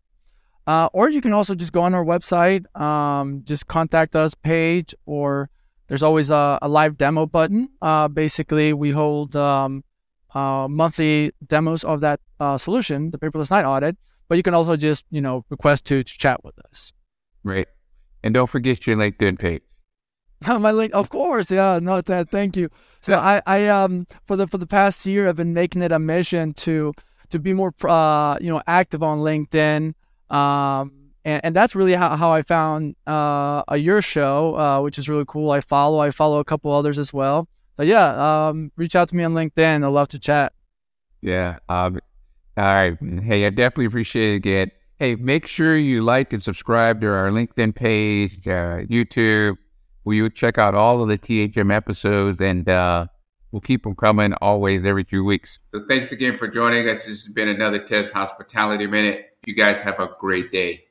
Uh, 0.66 0.88
or 0.92 1.08
you 1.08 1.20
can 1.20 1.32
also 1.32 1.54
just 1.54 1.72
go 1.72 1.82
on 1.82 1.92
our 1.94 2.04
website, 2.04 2.64
um, 2.80 3.42
just 3.44 3.66
contact 3.66 4.14
us 4.14 4.34
page, 4.34 4.94
or 5.06 5.50
there's 5.88 6.02
always 6.02 6.30
a, 6.30 6.58
a 6.62 6.68
live 6.68 6.96
demo 6.96 7.26
button. 7.26 7.68
Uh, 7.80 8.06
basically, 8.06 8.72
we 8.72 8.90
hold 8.90 9.34
um, 9.34 9.82
uh, 10.34 10.68
monthly 10.68 11.32
demos 11.44 11.82
of 11.82 12.00
that 12.00 12.20
uh, 12.38 12.56
solution, 12.56 13.10
the 13.10 13.18
paperless 13.18 13.50
night 13.50 13.64
audit. 13.64 13.96
But 14.28 14.36
you 14.36 14.42
can 14.42 14.54
also 14.54 14.76
just, 14.76 15.04
you 15.10 15.20
know, 15.20 15.44
request 15.50 15.84
to, 15.86 16.04
to 16.04 16.18
chat 16.18 16.44
with 16.44 16.58
us. 16.70 16.92
Right. 17.42 17.66
And 18.22 18.32
don't 18.32 18.48
forget 18.48 18.86
your 18.86 18.96
LinkedIn 18.96 19.38
page. 19.38 19.62
my 20.60 20.70
link, 20.70 20.92
of 20.94 21.08
course, 21.08 21.50
yeah. 21.50 21.78
No, 21.80 22.00
that. 22.00 22.30
Thank 22.30 22.56
you. 22.56 22.68
So 23.00 23.14
I, 23.14 23.42
I, 23.46 23.68
um, 23.68 24.06
for 24.26 24.36
the 24.36 24.46
for 24.46 24.58
the 24.58 24.66
past 24.66 25.04
year, 25.06 25.28
I've 25.28 25.36
been 25.36 25.54
making 25.54 25.82
it 25.82 25.92
a 25.92 25.98
mission 25.98 26.54
to 26.54 26.92
to 27.30 27.38
be 27.38 27.52
more, 27.52 27.74
uh, 27.84 28.38
you 28.40 28.50
know, 28.50 28.62
active 28.66 29.02
on 29.02 29.18
LinkedIn. 29.18 29.94
Um, 30.30 30.92
and, 31.24 31.40
and 31.44 31.56
that's 31.56 31.74
really 31.74 31.94
how, 31.94 32.16
how 32.16 32.32
I 32.32 32.42
found 32.42 32.94
uh, 33.06 33.62
a 33.68 33.78
your 33.78 34.02
show, 34.02 34.56
uh, 34.56 34.80
which 34.80 34.98
is 34.98 35.08
really 35.08 35.24
cool. 35.26 35.50
I 35.50 35.60
follow, 35.60 35.98
I 35.98 36.10
follow 36.10 36.38
a 36.38 36.44
couple 36.44 36.72
others 36.72 36.98
as 36.98 37.12
well. 37.12 37.48
So 37.76 37.82
yeah, 37.84 38.48
um, 38.48 38.70
reach 38.76 38.94
out 38.94 39.08
to 39.08 39.16
me 39.16 39.24
on 39.24 39.34
LinkedIn. 39.34 39.84
I'd 39.84 39.88
love 39.88 40.08
to 40.08 40.18
chat. 40.18 40.52
Yeah. 41.20 41.58
Um, 41.68 42.00
all 42.56 42.64
right. 42.64 42.98
Hey, 43.22 43.46
I 43.46 43.50
definitely 43.50 43.86
appreciate 43.86 44.32
it 44.32 44.36
again. 44.36 44.70
Hey, 44.98 45.14
make 45.16 45.46
sure 45.46 45.76
you 45.76 46.02
like 46.02 46.32
and 46.32 46.42
subscribe 46.42 47.00
to 47.00 47.08
our 47.08 47.30
LinkedIn 47.30 47.74
page, 47.74 48.46
uh, 48.46 48.84
YouTube, 48.88 49.56
where 50.02 50.16
you 50.16 50.30
check 50.30 50.58
out 50.58 50.74
all 50.74 51.02
of 51.02 51.08
the 51.08 51.18
THM 51.18 51.72
episodes 51.72 52.40
and 52.40 52.68
uh, 52.68 53.06
we'll 53.50 53.60
keep 53.60 53.84
them 53.84 53.94
coming 53.94 54.34
always 54.34 54.84
every 54.84 55.04
two 55.04 55.24
weeks. 55.24 55.58
So 55.74 55.84
thanks 55.88 56.12
again 56.12 56.36
for 56.36 56.48
joining 56.48 56.88
us. 56.88 57.04
This 57.04 57.22
has 57.22 57.32
been 57.32 57.48
another 57.48 57.78
Ted's 57.78 58.10
Hospitality 58.10 58.86
Minute. 58.86 59.36
You 59.46 59.54
guys 59.54 59.80
have 59.80 59.98
a 60.00 60.10
great 60.18 60.50
day. 60.50 60.84